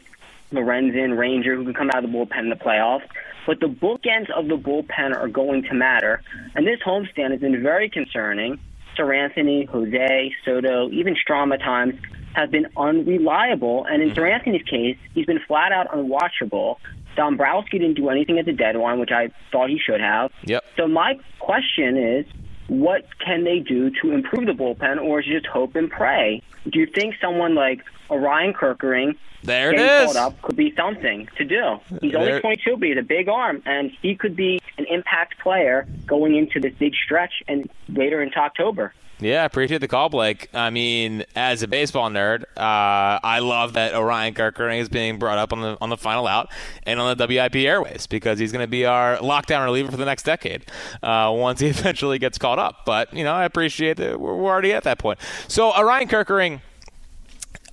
Lorenzen, 0.52 1.16
Ranger 1.18 1.56
who 1.56 1.64
can 1.64 1.74
come 1.74 1.90
out 1.90 2.04
of 2.04 2.10
the 2.10 2.16
bullpen 2.16 2.38
in 2.40 2.50
the 2.50 2.56
playoffs, 2.56 3.08
but 3.46 3.58
the 3.60 3.66
bookends 3.66 4.30
of 4.30 4.46
the 4.46 4.58
bullpen 4.58 5.16
are 5.16 5.28
going 5.28 5.62
to 5.64 5.74
matter. 5.74 6.22
And 6.54 6.66
this 6.66 6.80
homestand 6.86 7.30
has 7.32 7.40
been 7.40 7.62
very 7.62 7.88
concerning. 7.88 8.60
Seranthony, 8.98 9.68
Jose, 9.68 10.32
Soto, 10.44 10.90
even 10.90 11.16
Strahm 11.16 11.52
at 11.52 11.60
times 11.60 11.94
have 12.34 12.50
been 12.50 12.66
unreliable. 12.76 13.86
And 13.88 14.02
in 14.02 14.10
mm-hmm. 14.10 14.18
Seranthony's 14.18 14.64
case, 14.64 14.98
he's 15.14 15.26
been 15.26 15.40
flat 15.46 15.72
out 15.72 15.88
unwatchable. 15.88 16.76
Dombrowski 17.16 17.78
didn't 17.78 17.96
do 17.96 18.10
anything 18.10 18.38
at 18.38 18.44
the 18.44 18.52
deadline, 18.52 19.00
which 19.00 19.10
I 19.10 19.30
thought 19.50 19.70
he 19.70 19.78
should 19.78 20.00
have. 20.00 20.30
Yep. 20.44 20.64
So 20.76 20.86
my 20.86 21.18
question 21.38 21.96
is, 21.96 22.26
what 22.68 23.06
can 23.18 23.44
they 23.44 23.60
do 23.60 23.90
to 24.02 24.12
improve 24.12 24.46
the 24.46 24.52
bullpen, 24.52 25.00
or 25.00 25.20
is 25.20 25.26
it 25.28 25.32
just 25.32 25.46
hope 25.46 25.76
and 25.76 25.90
pray? 25.90 26.42
Do 26.68 26.78
you 26.80 26.86
think 26.86 27.14
someone 27.20 27.54
like 27.54 27.84
Orion 28.10 28.52
Kirkering 28.54 29.16
There 29.42 29.72
it 29.72 29.80
is. 29.80 30.16
up 30.16 30.40
could 30.42 30.56
be 30.56 30.74
something 30.74 31.28
to 31.36 31.44
do? 31.44 31.78
He's 32.00 32.14
only 32.14 32.40
22, 32.40 32.76
but 32.76 32.88
he's 32.88 32.98
a 32.98 33.02
big 33.02 33.28
arm, 33.28 33.62
and 33.66 33.90
he 34.02 34.16
could 34.16 34.34
be 34.34 34.60
an 34.78 34.86
impact 34.86 35.38
player 35.38 35.86
going 36.06 36.34
into 36.36 36.60
this 36.60 36.74
big 36.74 36.94
stretch 36.94 37.42
and 37.46 37.70
later 37.88 38.22
into 38.22 38.38
October. 38.38 38.92
Yeah, 39.18 39.42
I 39.42 39.44
appreciate 39.46 39.78
the 39.78 39.88
call, 39.88 40.10
Blake. 40.10 40.50
I 40.52 40.68
mean, 40.68 41.24
as 41.34 41.62
a 41.62 41.68
baseball 41.68 42.10
nerd, 42.10 42.42
uh, 42.54 43.18
I 43.22 43.38
love 43.38 43.72
that 43.72 43.94
Orion 43.94 44.34
Kirkering 44.34 44.78
is 44.78 44.90
being 44.90 45.18
brought 45.18 45.38
up 45.38 45.54
on 45.54 45.62
the 45.62 45.78
on 45.80 45.88
the 45.88 45.96
final 45.96 46.26
out 46.26 46.50
and 46.82 47.00
on 47.00 47.16
the 47.16 47.26
WIP 47.26 47.56
airways 47.56 48.06
because 48.06 48.38
he's 48.38 48.52
going 48.52 48.62
to 48.62 48.70
be 48.70 48.84
our 48.84 49.16
lockdown 49.16 49.64
reliever 49.64 49.90
for 49.90 49.96
the 49.96 50.04
next 50.04 50.24
decade 50.24 50.66
uh, 51.02 51.32
once 51.34 51.60
he 51.60 51.66
eventually 51.68 52.18
gets 52.18 52.36
called 52.36 52.58
up. 52.58 52.84
But 52.84 53.14
you 53.14 53.24
know, 53.24 53.32
I 53.32 53.44
appreciate 53.44 53.96
that 53.96 54.20
we're, 54.20 54.34
we're 54.34 54.50
already 54.50 54.74
at 54.74 54.84
that 54.84 54.98
point. 54.98 55.18
So 55.48 55.74
Orion 55.74 56.08
Kirkering. 56.08 56.60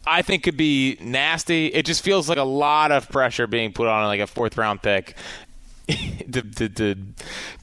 I 0.05 0.21
think 0.21 0.43
could 0.43 0.57
be 0.57 0.97
nasty. 0.99 1.67
It 1.67 1.85
just 1.85 2.03
feels 2.03 2.27
like 2.27 2.37
a 2.37 2.43
lot 2.43 2.91
of 2.91 3.07
pressure 3.07 3.47
being 3.47 3.71
put 3.71 3.87
on 3.87 4.05
like 4.05 4.19
a 4.19 4.27
fourth 4.27 4.57
round 4.57 4.81
pick 4.81 5.15
to, 5.87 6.41
to, 6.41 6.67
to 6.67 6.95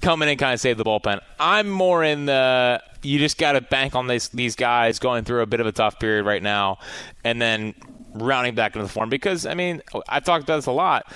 come 0.00 0.22
in 0.22 0.30
and 0.30 0.38
kind 0.38 0.54
of 0.54 0.60
save 0.60 0.78
the 0.78 0.84
bullpen. 0.84 1.20
I'm 1.38 1.68
more 1.68 2.02
in 2.02 2.24
the 2.24 2.82
you 3.02 3.18
just 3.18 3.38
got 3.38 3.52
to 3.52 3.60
bank 3.60 3.94
on 3.94 4.06
these 4.06 4.28
these 4.28 4.56
guys 4.56 4.98
going 4.98 5.24
through 5.24 5.42
a 5.42 5.46
bit 5.46 5.60
of 5.60 5.66
a 5.66 5.72
tough 5.72 5.98
period 5.98 6.24
right 6.24 6.42
now, 6.42 6.78
and 7.24 7.40
then 7.40 7.74
rounding 8.14 8.54
back 8.54 8.74
into 8.74 8.86
the 8.86 8.92
form 8.92 9.08
because 9.08 9.46
I 9.46 9.54
mean 9.54 9.82
I've 10.08 10.24
talked 10.24 10.44
about 10.44 10.56
this 10.56 10.66
a 10.66 10.72
lot. 10.72 11.10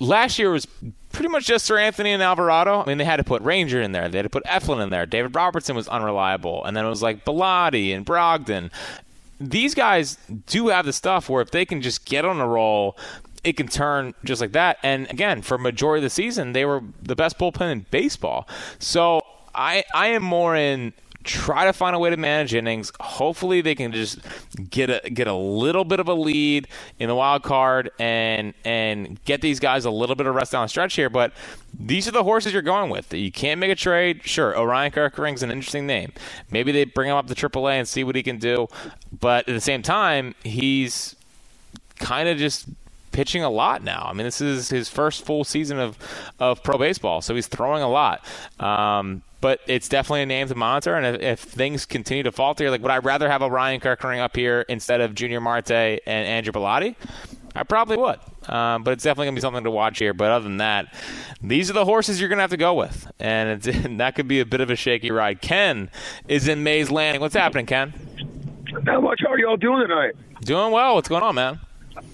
Last 0.00 0.38
year 0.38 0.50
was 0.50 0.66
pretty 1.14 1.28
much 1.28 1.46
just 1.46 1.68
Seranthony 1.68 2.08
and 2.08 2.22
Alvarado. 2.22 2.82
I 2.82 2.86
mean, 2.86 2.98
they 2.98 3.04
had 3.04 3.16
to 3.16 3.24
put 3.24 3.40
Ranger 3.42 3.80
in 3.80 3.92
there. 3.92 4.08
They 4.08 4.18
had 4.18 4.24
to 4.24 4.30
put 4.30 4.44
Eflin 4.44 4.82
in 4.82 4.90
there. 4.90 5.06
David 5.06 5.34
Robertson 5.34 5.76
was 5.76 5.88
unreliable. 5.88 6.64
And 6.64 6.76
then 6.76 6.84
it 6.84 6.88
was 6.88 7.02
like 7.02 7.24
Bellatti 7.24 7.94
and 7.94 8.04
Brogdon. 8.04 8.70
These 9.40 9.74
guys 9.74 10.18
do 10.46 10.68
have 10.68 10.84
the 10.84 10.92
stuff 10.92 11.28
where 11.28 11.40
if 11.40 11.50
they 11.50 11.64
can 11.64 11.80
just 11.80 12.04
get 12.04 12.24
on 12.24 12.40
a 12.40 12.46
roll, 12.46 12.96
it 13.44 13.56
can 13.56 13.68
turn 13.68 14.14
just 14.24 14.40
like 14.40 14.52
that. 14.52 14.78
And 14.82 15.08
again, 15.10 15.42
for 15.42 15.56
majority 15.56 16.00
of 16.00 16.04
the 16.04 16.10
season, 16.10 16.52
they 16.52 16.64
were 16.64 16.82
the 17.02 17.16
best 17.16 17.38
bullpen 17.38 17.70
in 17.70 17.86
baseball. 17.90 18.48
So 18.78 19.22
I 19.54 19.84
I 19.94 20.08
am 20.08 20.22
more 20.22 20.56
in 20.56 20.92
try 21.24 21.64
to 21.64 21.72
find 21.72 21.96
a 21.96 21.98
way 21.98 22.10
to 22.10 22.16
manage 22.16 22.54
innings. 22.54 22.92
Hopefully, 23.00 23.62
they 23.62 23.74
can 23.74 23.92
just 23.92 24.18
get 24.70 24.90
a 24.90 25.10
get 25.10 25.26
a 25.26 25.34
little 25.34 25.84
bit 25.84 25.98
of 25.98 26.08
a 26.08 26.14
lead 26.14 26.68
in 26.98 27.08
the 27.08 27.14
wild 27.14 27.42
card 27.42 27.90
and 27.98 28.54
and 28.64 29.22
get 29.24 29.40
these 29.40 29.58
guys 29.58 29.84
a 29.84 29.90
little 29.90 30.14
bit 30.14 30.26
of 30.26 30.34
rest 30.34 30.52
down 30.52 30.64
the 30.64 30.68
stretch 30.68 30.94
here. 30.94 31.10
But 31.10 31.32
these 31.78 32.06
are 32.06 32.12
the 32.12 32.22
horses 32.22 32.52
you're 32.52 32.62
going 32.62 32.90
with. 32.90 33.12
You 33.12 33.32
can't 33.32 33.58
make 33.58 33.70
a 33.70 33.74
trade. 33.74 34.20
Sure, 34.24 34.56
Orion 34.56 34.92
Kirkering's 34.92 35.42
an 35.42 35.50
interesting 35.50 35.86
name. 35.86 36.12
Maybe 36.50 36.70
they 36.70 36.84
bring 36.84 37.08
him 37.10 37.16
up 37.16 37.26
to 37.26 37.34
AAA 37.34 37.72
and 37.72 37.88
see 37.88 38.04
what 38.04 38.14
he 38.14 38.22
can 38.22 38.38
do. 38.38 38.68
But 39.18 39.48
at 39.48 39.54
the 39.54 39.60
same 39.60 39.82
time, 39.82 40.34
he's 40.44 41.16
kind 41.98 42.28
of 42.28 42.36
just 42.36 42.68
pitching 43.14 43.44
a 43.44 43.48
lot 43.48 43.84
now. 43.84 44.08
I 44.10 44.12
mean, 44.12 44.26
this 44.26 44.40
is 44.40 44.68
his 44.68 44.88
first 44.88 45.24
full 45.24 45.44
season 45.44 45.78
of, 45.78 45.96
of 46.40 46.62
pro 46.64 46.76
baseball, 46.76 47.22
so 47.22 47.34
he's 47.34 47.46
throwing 47.46 47.82
a 47.82 47.88
lot. 47.88 48.24
Um, 48.58 49.22
but 49.40 49.60
it's 49.68 49.88
definitely 49.88 50.22
a 50.22 50.26
name 50.26 50.48
to 50.48 50.54
monitor, 50.56 50.96
and 50.96 51.16
if, 51.16 51.22
if 51.22 51.40
things 51.40 51.86
continue 51.86 52.24
to 52.24 52.32
falter, 52.32 52.70
like 52.70 52.82
would 52.82 52.90
I 52.90 52.98
rather 52.98 53.30
have 53.30 53.40
Orion 53.40 53.80
Kirkering 53.80 54.18
up 54.18 54.34
here 54.34 54.66
instead 54.68 55.00
of 55.00 55.14
Junior 55.14 55.40
Marte 55.40 55.70
and 55.70 56.00
Andrew 56.06 56.52
Bellatti? 56.52 56.96
I 57.54 57.62
probably 57.62 57.96
would. 57.96 58.18
Um, 58.48 58.82
but 58.82 58.90
it's 58.92 59.04
definitely 59.04 59.26
going 59.26 59.36
to 59.36 59.38
be 59.38 59.42
something 59.42 59.64
to 59.64 59.70
watch 59.70 60.00
here. 60.00 60.12
But 60.12 60.32
other 60.32 60.42
than 60.42 60.56
that, 60.56 60.92
these 61.40 61.70
are 61.70 61.72
the 61.72 61.84
horses 61.84 62.18
you're 62.18 62.28
going 62.28 62.38
to 62.38 62.42
have 62.42 62.50
to 62.50 62.56
go 62.56 62.74
with. 62.74 63.10
And 63.20 63.64
it's, 63.64 63.78
that 63.98 64.16
could 64.16 64.26
be 64.26 64.40
a 64.40 64.46
bit 64.46 64.60
of 64.60 64.70
a 64.70 64.76
shaky 64.76 65.12
ride. 65.12 65.40
Ken 65.40 65.88
is 66.26 66.48
in 66.48 66.64
Mays 66.64 66.90
Landing. 66.90 67.20
What's 67.20 67.36
happening, 67.36 67.66
Ken? 67.66 67.94
How 68.86 69.00
much 69.00 69.20
are 69.28 69.38
y'all 69.38 69.56
doing 69.56 69.86
tonight? 69.86 70.16
Doing 70.40 70.72
well. 70.72 70.96
What's 70.96 71.08
going 71.08 71.22
on, 71.22 71.36
man? 71.36 71.60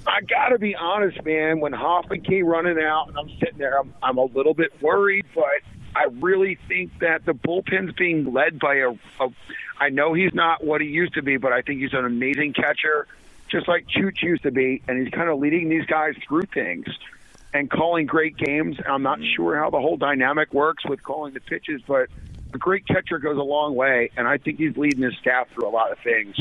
I 0.06 0.20
got 0.22 0.48
to 0.48 0.58
be 0.58 0.74
honest, 0.74 1.24
man. 1.24 1.60
When 1.60 1.72
Hoffman 1.72 2.22
came 2.22 2.46
running 2.46 2.78
out, 2.78 3.08
and 3.08 3.18
I'm 3.18 3.30
sitting 3.38 3.58
there, 3.58 3.78
I'm, 3.78 3.94
I'm 4.02 4.18
a 4.18 4.24
little 4.24 4.54
bit 4.54 4.80
worried, 4.82 5.26
but 5.34 5.44
I 5.94 6.06
really 6.20 6.56
think 6.68 6.98
that 7.00 7.24
the 7.24 7.32
bullpen's 7.32 7.92
being 7.94 8.32
led 8.32 8.58
by 8.58 8.76
a, 8.76 8.90
a. 8.90 9.28
I 9.78 9.88
know 9.88 10.12
he's 10.12 10.34
not 10.34 10.64
what 10.64 10.80
he 10.80 10.88
used 10.88 11.14
to 11.14 11.22
be, 11.22 11.36
but 11.36 11.52
I 11.52 11.62
think 11.62 11.80
he's 11.80 11.94
an 11.94 12.04
amazing 12.04 12.52
catcher, 12.52 13.06
just 13.50 13.66
like 13.66 13.86
Chooch 13.86 14.22
used 14.22 14.42
to 14.42 14.50
be, 14.50 14.82
and 14.86 15.02
he's 15.02 15.12
kind 15.12 15.28
of 15.30 15.38
leading 15.38 15.68
these 15.68 15.86
guys 15.86 16.14
through 16.28 16.44
things 16.52 16.86
and 17.52 17.70
calling 17.70 18.06
great 18.06 18.36
games. 18.36 18.76
I'm 18.86 19.02
not 19.02 19.18
mm-hmm. 19.18 19.34
sure 19.34 19.56
how 19.56 19.70
the 19.70 19.80
whole 19.80 19.96
dynamic 19.96 20.52
works 20.52 20.84
with 20.86 21.02
calling 21.02 21.34
the 21.34 21.40
pitches, 21.40 21.82
but 21.86 22.08
a 22.52 22.58
great 22.58 22.86
catcher 22.86 23.18
goes 23.18 23.38
a 23.38 23.42
long 23.42 23.74
way, 23.74 24.10
and 24.16 24.26
I 24.26 24.38
think 24.38 24.58
he's 24.58 24.76
leading 24.76 25.02
his 25.02 25.16
staff 25.16 25.48
through 25.50 25.68
a 25.68 25.70
lot 25.70 25.92
of 25.92 25.98
things. 25.98 26.36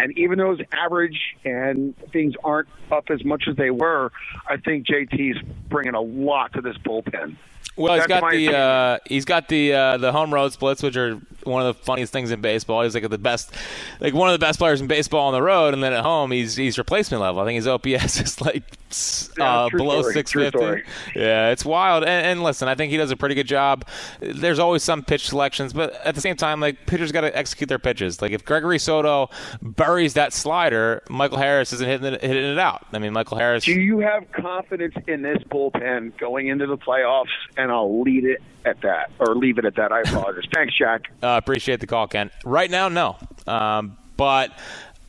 And 0.00 0.16
even 0.16 0.38
though 0.38 0.56
his 0.56 0.66
average 0.72 1.36
and 1.44 1.94
things 2.10 2.32
aren't 2.42 2.68
up 2.90 3.10
as 3.10 3.22
much 3.22 3.44
as 3.48 3.56
they 3.56 3.70
were, 3.70 4.10
I 4.48 4.56
think 4.56 4.86
JT's 4.86 5.42
bringing 5.68 5.94
a 5.94 6.00
lot 6.00 6.54
to 6.54 6.62
this 6.62 6.78
bullpen. 6.78 7.36
Well, 7.80 7.94
he's 7.94 8.06
That's 8.06 8.20
got 8.20 8.32
the 8.32 8.56
uh, 8.56 8.98
he's 9.06 9.24
got 9.24 9.48
the 9.48 9.72
uh, 9.72 9.96
the 9.96 10.12
home 10.12 10.32
road 10.32 10.52
splits, 10.52 10.82
which 10.82 10.96
are 10.96 11.20
one 11.44 11.64
of 11.66 11.74
the 11.76 11.82
funniest 11.82 12.12
things 12.12 12.30
in 12.30 12.40
baseball. 12.40 12.82
He's 12.82 12.94
like 12.94 13.08
the 13.08 13.18
best, 13.18 13.54
like 14.00 14.12
one 14.12 14.28
of 14.28 14.32
the 14.32 14.44
best 14.44 14.58
players 14.58 14.80
in 14.80 14.86
baseball 14.86 15.28
on 15.28 15.32
the 15.32 15.42
road, 15.42 15.72
and 15.74 15.82
then 15.82 15.92
at 15.92 16.02
home 16.02 16.30
he's 16.30 16.56
he's 16.56 16.78
replacement 16.78 17.22
level. 17.22 17.40
I 17.40 17.46
think 17.46 17.56
his 17.56 17.66
OPS 17.66 18.20
is 18.20 18.40
like 18.40 18.64
s- 18.90 19.30
Yeah, 19.38 19.64
uh, 19.64 19.68
below 19.70 20.02
six 20.02 20.32
fifty. 20.32 20.82
Yeah, 21.16 21.50
it's 21.50 21.64
wild. 21.64 22.04
And, 22.04 22.26
and 22.26 22.42
listen, 22.42 22.68
I 22.68 22.74
think 22.74 22.90
he 22.90 22.98
does 22.98 23.10
a 23.10 23.16
pretty 23.16 23.34
good 23.34 23.46
job. 23.46 23.86
There's 24.20 24.58
always 24.58 24.82
some 24.82 25.02
pitch 25.02 25.28
selections, 25.28 25.72
but 25.72 25.94
at 26.04 26.14
the 26.14 26.20
same 26.20 26.36
time, 26.36 26.60
like 26.60 26.86
pitchers 26.86 27.12
got 27.12 27.22
to 27.22 27.36
execute 27.36 27.68
their 27.68 27.78
pitches. 27.78 28.20
Like 28.20 28.32
if 28.32 28.44
Gregory 28.44 28.78
Soto 28.78 29.30
buries 29.62 30.14
that 30.14 30.32
slider, 30.32 31.02
Michael 31.08 31.38
Harris 31.38 31.72
isn't 31.72 31.86
hitting 31.86 32.14
it, 32.14 32.20
hitting 32.20 32.44
it 32.52 32.58
out. 32.58 32.86
I 32.92 32.98
mean, 32.98 33.12
Michael 33.12 33.38
Harris. 33.38 33.64
Do 33.64 33.72
you 33.72 34.00
have 34.00 34.30
confidence 34.32 34.94
in 35.06 35.22
this 35.22 35.42
bullpen 35.44 36.18
going 36.18 36.48
into 36.48 36.66
the 36.66 36.76
playoffs? 36.76 37.26
And 37.56 37.69
I'll 37.70 38.02
lead 38.02 38.24
it 38.24 38.42
at 38.64 38.80
that, 38.82 39.10
or 39.18 39.34
leave 39.34 39.58
it 39.58 39.64
at 39.64 39.76
that. 39.76 39.92
I 39.92 40.00
apologize. 40.00 40.44
Thanks, 40.52 40.76
Jack. 40.76 41.10
Uh, 41.22 41.38
appreciate 41.42 41.80
the 41.80 41.86
call, 41.86 42.06
Ken. 42.06 42.30
Right 42.44 42.70
now, 42.70 42.88
no. 42.88 43.16
Um, 43.46 43.96
but 44.16 44.52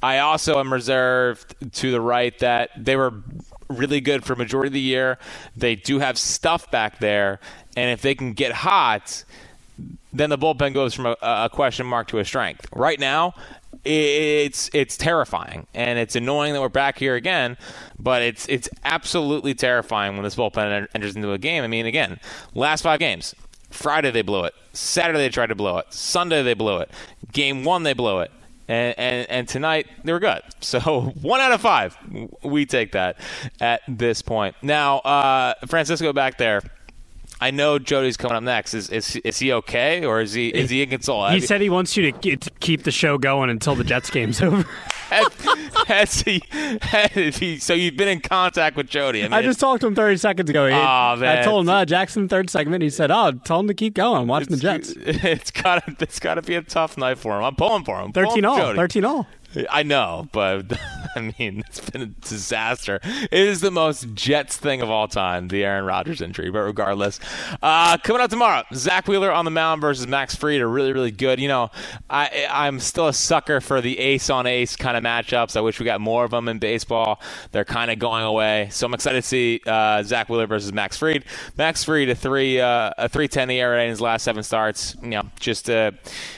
I 0.01 0.19
also 0.19 0.59
am 0.59 0.71
reserved 0.71 1.55
to 1.73 1.91
the 1.91 2.01
right 2.01 2.37
that 2.39 2.71
they 2.77 2.95
were 2.95 3.13
really 3.67 4.01
good 4.01 4.23
for 4.23 4.35
majority 4.35 4.67
of 4.67 4.73
the 4.73 4.79
year. 4.79 5.17
They 5.55 5.75
do 5.75 5.99
have 5.99 6.17
stuff 6.17 6.71
back 6.71 6.99
there, 6.99 7.39
and 7.75 7.91
if 7.91 8.01
they 8.01 8.15
can 8.15 8.33
get 8.33 8.51
hot, 8.51 9.23
then 10.13 10.29
the 10.29 10.37
bullpen 10.37 10.73
goes 10.73 10.93
from 10.93 11.07
a, 11.07 11.15
a 11.21 11.49
question 11.51 11.85
mark 11.85 12.07
to 12.09 12.19
a 12.19 12.25
strength. 12.25 12.67
Right 12.73 12.99
now, 12.99 13.33
it's 13.83 14.69
it's 14.73 14.95
terrifying 14.97 15.65
and 15.73 15.97
it's 15.97 16.15
annoying 16.15 16.53
that 16.53 16.61
we're 16.61 16.69
back 16.69 16.97
here 16.99 17.15
again, 17.15 17.57
but 17.99 18.21
it's 18.21 18.47
it's 18.47 18.69
absolutely 18.83 19.53
terrifying 19.53 20.13
when 20.13 20.23
this 20.23 20.35
bullpen 20.35 20.71
en- 20.71 20.87
enters 20.93 21.15
into 21.15 21.31
a 21.31 21.37
game. 21.37 21.63
I 21.63 21.67
mean, 21.67 21.85
again, 21.85 22.19
last 22.53 22.81
five 22.83 22.99
games, 22.99 23.33
Friday 23.71 24.11
they 24.11 24.21
blew 24.21 24.43
it. 24.45 24.53
Saturday 24.73 25.19
they 25.19 25.29
tried 25.29 25.47
to 25.47 25.55
blow 25.55 25.77
it. 25.77 25.91
Sunday 25.93 26.43
they 26.43 26.53
blew 26.53 26.77
it. 26.77 26.91
Game 27.31 27.63
one 27.63 27.83
they 27.83 27.93
blew 27.93 28.19
it. 28.19 28.31
And, 28.67 28.97
and, 28.97 29.29
and 29.29 29.47
tonight 29.47 29.87
they 30.03 30.13
were 30.13 30.19
good. 30.19 30.41
So 30.61 30.79
one 31.21 31.41
out 31.41 31.51
of 31.51 31.59
five, 31.59 31.97
we 32.43 32.65
take 32.65 32.91
that 32.93 33.17
at 33.59 33.81
this 33.87 34.21
point. 34.21 34.55
Now, 34.61 34.99
uh, 34.99 35.55
Francisco 35.67 36.13
back 36.13 36.37
there. 36.37 36.61
I 37.41 37.49
know 37.49 37.79
Jody's 37.79 38.17
coming 38.17 38.37
up 38.37 38.43
next. 38.43 38.75
Is 38.75 38.89
is, 38.89 39.15
is 39.17 39.39
he 39.39 39.51
okay 39.53 40.05
or 40.05 40.21
is 40.21 40.33
he 40.33 40.49
is 40.49 40.69
he 40.69 40.83
inconsolable? 40.83 41.33
He 41.33 41.41
said 41.41 41.59
he 41.59 41.71
wants 41.71 41.97
you 41.97 42.11
to 42.11 42.17
get, 42.19 42.41
to 42.41 42.51
keep 42.59 42.83
the 42.83 42.91
show 42.91 43.17
going 43.17 43.49
until 43.49 43.73
the 43.73 43.83
Jets 43.83 44.11
game's 44.11 44.39
over. 44.43 44.63
has, 45.09 45.27
has 45.87 46.21
he, 46.21 46.41
has 46.81 47.37
he, 47.37 47.57
so 47.57 47.73
you've 47.73 47.97
been 47.97 48.07
in 48.07 48.21
contact 48.21 48.77
with 48.77 48.87
Jody. 48.87 49.21
I, 49.21 49.23
mean, 49.23 49.33
I 49.33 49.41
just 49.41 49.59
talked 49.59 49.81
to 49.81 49.87
him 49.87 49.95
30 49.95 50.17
seconds 50.17 50.49
ago. 50.49 50.67
He, 50.67 50.73
Oh, 50.73 51.15
man. 51.17 51.39
I 51.39 51.41
told 51.43 51.65
him, 51.65 51.69
uh, 51.69 51.83
Jackson, 51.83 52.29
third 52.29 52.49
segment. 52.49 52.81
He 52.81 52.89
said, 52.89 53.11
oh, 53.11 53.33
tell 53.43 53.59
him 53.59 53.67
to 53.67 53.73
keep 53.73 53.93
going. 53.93 54.21
I'm 54.21 54.27
watching 54.27 54.49
the 54.49 54.57
Jets. 54.57 54.93
It's 55.01 55.51
got 55.51 55.85
to 55.85 55.95
it's 55.99 56.19
got 56.19 56.35
to 56.35 56.41
be 56.41 56.55
a 56.55 56.61
tough 56.61 56.97
night 56.97 57.17
for 57.17 57.37
him. 57.37 57.43
I'm 57.43 57.55
pulling 57.55 57.83
for 57.83 57.99
him. 58.01 58.11
13 58.13 58.43
Pulling 58.43 58.45
all. 58.45 58.75
13 58.75 59.03
all. 59.03 59.27
I 59.69 59.83
know, 59.83 60.27
but 60.31 60.71
I 61.15 61.33
mean, 61.37 61.63
it's 61.67 61.89
been 61.89 62.01
a 62.01 62.05
disaster. 62.05 62.99
It 63.03 63.33
is 63.33 63.61
the 63.61 63.71
most 63.71 64.13
Jets 64.13 64.57
thing 64.57 64.81
of 64.81 64.89
all 64.89 65.07
time, 65.07 65.49
the 65.49 65.63
Aaron 65.63 65.85
Rodgers 65.85 66.21
injury. 66.21 66.49
But 66.49 66.59
regardless, 66.59 67.19
uh, 67.61 67.97
coming 67.97 68.21
up 68.21 68.29
tomorrow, 68.29 68.63
Zack 68.73 69.07
Wheeler 69.07 69.31
on 69.31 69.45
the 69.45 69.51
mound 69.51 69.81
versus 69.81 70.07
Max 70.07 70.35
Fried 70.35 70.61
are 70.61 70.69
really, 70.69 70.93
really 70.93 71.11
good. 71.11 71.39
You 71.39 71.49
know, 71.49 71.71
I 72.09 72.47
I'm 72.49 72.79
still 72.79 73.07
a 73.07 73.13
sucker 73.13 73.59
for 73.59 73.81
the 73.81 73.99
ace 73.99 74.29
on 74.29 74.47
ace 74.47 74.75
kind 74.75 74.95
of 74.95 75.03
matchups. 75.03 75.57
I 75.57 75.61
wish 75.61 75.79
we 75.79 75.85
got 75.85 75.99
more 75.99 76.23
of 76.23 76.31
them 76.31 76.47
in 76.47 76.59
baseball. 76.59 77.21
They're 77.51 77.65
kind 77.65 77.91
of 77.91 77.99
going 77.99 78.23
away, 78.23 78.69
so 78.71 78.85
I'm 78.85 78.93
excited 78.93 79.21
to 79.21 79.27
see 79.27 79.61
uh, 79.65 80.03
Zack 80.03 80.29
Wheeler 80.29 80.47
versus 80.47 80.71
Max 80.71 80.97
Fried. 80.97 81.25
Max 81.57 81.83
Fried 81.83 82.09
a 82.09 82.15
three 82.15 82.59
uh, 82.59 82.91
a 82.97 83.09
three 83.09 83.27
ten 83.27 83.49
ERA 83.49 83.83
in 83.83 83.89
his 83.89 84.01
last 84.01 84.23
seven 84.23 84.43
starts. 84.43 84.95
You 85.01 85.09
know, 85.09 85.23
just 85.39 85.69
uh, 85.69 85.91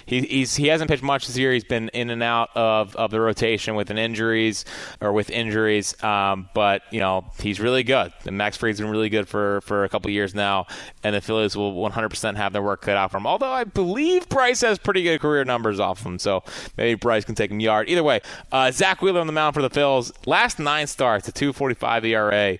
he 0.05 0.21
he's 0.21 0.55
he 0.55 0.67
hasn't 0.67 0.89
pitched 0.89 1.03
much 1.03 1.27
this 1.27 1.37
year. 1.37 1.53
He's 1.53 1.63
been 1.63 1.89
in 1.89 2.09
and 2.09 2.23
out 2.23 2.49
of 2.55 2.95
of 3.05 3.11
the 3.11 3.21
rotation 3.21 3.75
with 3.75 3.89
injuries 3.91 4.65
or 5.01 5.13
with 5.13 5.29
injuries. 5.29 6.01
Um, 6.03 6.49
but 6.53 6.83
you 6.91 6.99
know 6.99 7.25
he's 7.39 7.59
really 7.59 7.83
good. 7.83 8.13
And 8.25 8.37
Max 8.37 8.57
Fried's 8.57 8.79
been 8.79 8.89
really 8.89 9.09
good 9.09 9.27
for 9.27 9.61
for 9.61 9.83
a 9.83 9.89
couple 9.89 10.09
years 10.11 10.33
now, 10.33 10.67
and 11.03 11.15
the 11.15 11.21
Phillies 11.21 11.55
will 11.55 11.73
100% 11.73 12.35
have 12.35 12.53
their 12.53 12.61
work 12.61 12.81
cut 12.81 12.97
out 12.97 13.11
for 13.11 13.17
him. 13.17 13.27
Although 13.27 13.51
I 13.51 13.63
believe 13.63 14.27
Bryce 14.29 14.61
has 14.61 14.79
pretty 14.79 15.03
good 15.03 15.19
career 15.19 15.45
numbers 15.45 15.79
off 15.79 16.05
him, 16.05 16.19
so 16.19 16.43
maybe 16.77 16.95
Bryce 16.95 17.25
can 17.25 17.35
take 17.35 17.51
him 17.51 17.59
yard. 17.59 17.89
Either 17.89 18.03
way, 18.03 18.21
uh, 18.51 18.71
Zack 18.71 19.01
Wheeler 19.01 19.21
on 19.21 19.27
the 19.27 19.33
mound 19.33 19.53
for 19.53 19.61
the 19.61 19.69
Phillies. 19.69 20.11
Last 20.25 20.59
nine 20.59 20.87
starts, 20.87 21.27
a 21.27 21.31
2.45 21.31 22.05
ERA. 22.05 22.57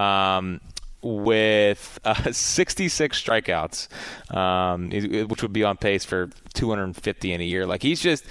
Um, 0.00 0.60
with 1.04 2.00
uh, 2.04 2.14
66 2.32 3.22
strikeouts, 3.22 4.34
um, 4.34 4.90
which 5.28 5.42
would 5.42 5.52
be 5.52 5.62
on 5.62 5.76
pace 5.76 6.04
for 6.04 6.30
250 6.54 7.32
in 7.32 7.40
a 7.40 7.44
year. 7.44 7.66
Like 7.66 7.82
he's 7.82 8.00
just, 8.00 8.24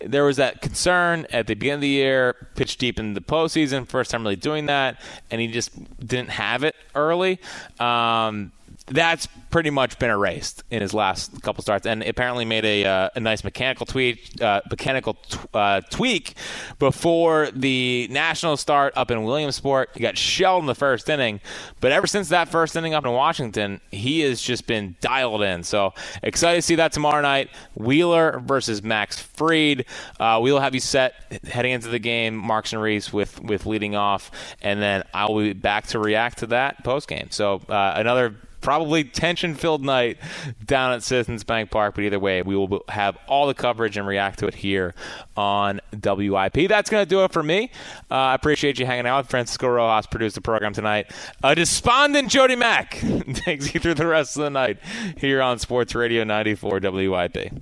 there 0.00 0.24
was 0.24 0.36
that 0.36 0.62
concern 0.62 1.26
at 1.30 1.46
the 1.46 1.54
beginning 1.54 1.74
of 1.74 1.80
the 1.80 1.88
year, 1.88 2.48
pitched 2.54 2.78
deep 2.78 2.98
in 2.98 3.14
the 3.14 3.20
postseason, 3.20 3.86
first 3.86 4.10
time 4.10 4.22
really 4.22 4.36
doing 4.36 4.66
that, 4.66 5.00
and 5.30 5.40
he 5.40 5.48
just 5.48 5.70
didn't 5.98 6.30
have 6.30 6.64
it 6.64 6.76
early. 6.94 7.40
Um, 7.80 8.52
that's 8.86 9.26
pretty 9.50 9.70
much 9.70 9.98
been 9.98 10.10
erased 10.10 10.64
in 10.70 10.80
his 10.80 10.94
last 10.94 11.42
couple 11.42 11.62
starts, 11.62 11.86
and 11.86 12.02
apparently 12.02 12.44
made 12.44 12.64
a, 12.64 12.84
uh, 12.84 13.10
a 13.14 13.20
nice 13.20 13.44
mechanical 13.44 13.86
tweak, 13.86 14.40
uh, 14.40 14.60
mechanical 14.70 15.14
t- 15.14 15.38
uh, 15.54 15.80
tweak 15.90 16.34
before 16.78 17.50
the 17.52 18.08
national 18.10 18.56
start 18.56 18.92
up 18.96 19.10
in 19.10 19.22
Williamsport. 19.24 19.90
He 19.94 20.00
got 20.00 20.16
shelled 20.16 20.62
in 20.62 20.66
the 20.66 20.74
first 20.74 21.08
inning, 21.08 21.40
but 21.80 21.92
ever 21.92 22.06
since 22.06 22.28
that 22.30 22.48
first 22.48 22.74
inning 22.74 22.94
up 22.94 23.04
in 23.04 23.12
Washington, 23.12 23.80
he 23.90 24.20
has 24.20 24.40
just 24.40 24.66
been 24.66 24.96
dialed 25.00 25.42
in. 25.42 25.62
So 25.62 25.94
excited 26.22 26.56
to 26.56 26.62
see 26.62 26.76
that 26.76 26.92
tomorrow 26.92 27.22
night. 27.22 27.50
Wheeler 27.74 28.40
versus 28.44 28.82
Max 28.82 29.18
Fried. 29.18 29.84
Uh, 30.18 30.38
we'll 30.42 30.60
have 30.60 30.74
you 30.74 30.80
set 30.80 31.14
heading 31.44 31.72
into 31.72 31.88
the 31.88 31.98
game. 31.98 32.34
Marks 32.36 32.72
and 32.72 32.82
Reese 32.82 33.12
with 33.12 33.40
with 33.42 33.66
leading 33.66 33.94
off, 33.94 34.30
and 34.60 34.80
then 34.80 35.04
I 35.14 35.26
will 35.26 35.40
be 35.40 35.52
back 35.52 35.86
to 35.88 35.98
react 35.98 36.38
to 36.38 36.46
that 36.48 36.84
post 36.84 37.08
game. 37.08 37.28
So 37.30 37.60
uh, 37.68 37.94
another 37.96 38.34
probably 38.62 39.04
tension 39.04 39.54
filled 39.54 39.84
night 39.84 40.16
down 40.64 40.92
at 40.92 41.02
Citizens 41.02 41.44
Bank 41.44 41.70
Park. 41.70 41.94
But 41.94 42.04
either 42.04 42.18
way, 42.18 42.42
we 42.42 42.56
will 42.56 42.82
have 42.88 43.18
all 43.28 43.46
the 43.46 43.54
coverage 43.54 43.96
and 43.96 44.06
react 44.06 44.38
to 44.38 44.46
it 44.46 44.54
here 44.54 44.94
on 45.36 45.80
WIP. 45.92 46.68
That's 46.68 46.88
going 46.88 47.04
to 47.04 47.08
do 47.08 47.24
it 47.24 47.32
for 47.32 47.42
me. 47.42 47.70
Uh, 48.10 48.14
I 48.14 48.34
appreciate 48.34 48.78
you 48.78 48.86
hanging 48.86 49.06
out. 49.06 49.28
Francisco 49.28 49.68
Rojas 49.68 50.06
produced 50.06 50.36
the 50.36 50.40
program 50.40 50.72
tonight. 50.72 51.10
A 51.42 51.54
despondent 51.54 52.30
Jody 52.30 52.56
Mac 52.56 52.92
takes 53.34 53.74
you 53.74 53.80
through 53.80 53.94
the 53.94 54.06
rest 54.06 54.36
of 54.36 54.44
the 54.44 54.50
night 54.50 54.78
here 55.18 55.42
on 55.42 55.58
Sports 55.58 55.94
Radio 55.94 56.24
94 56.24 56.80
WIP. 56.80 57.52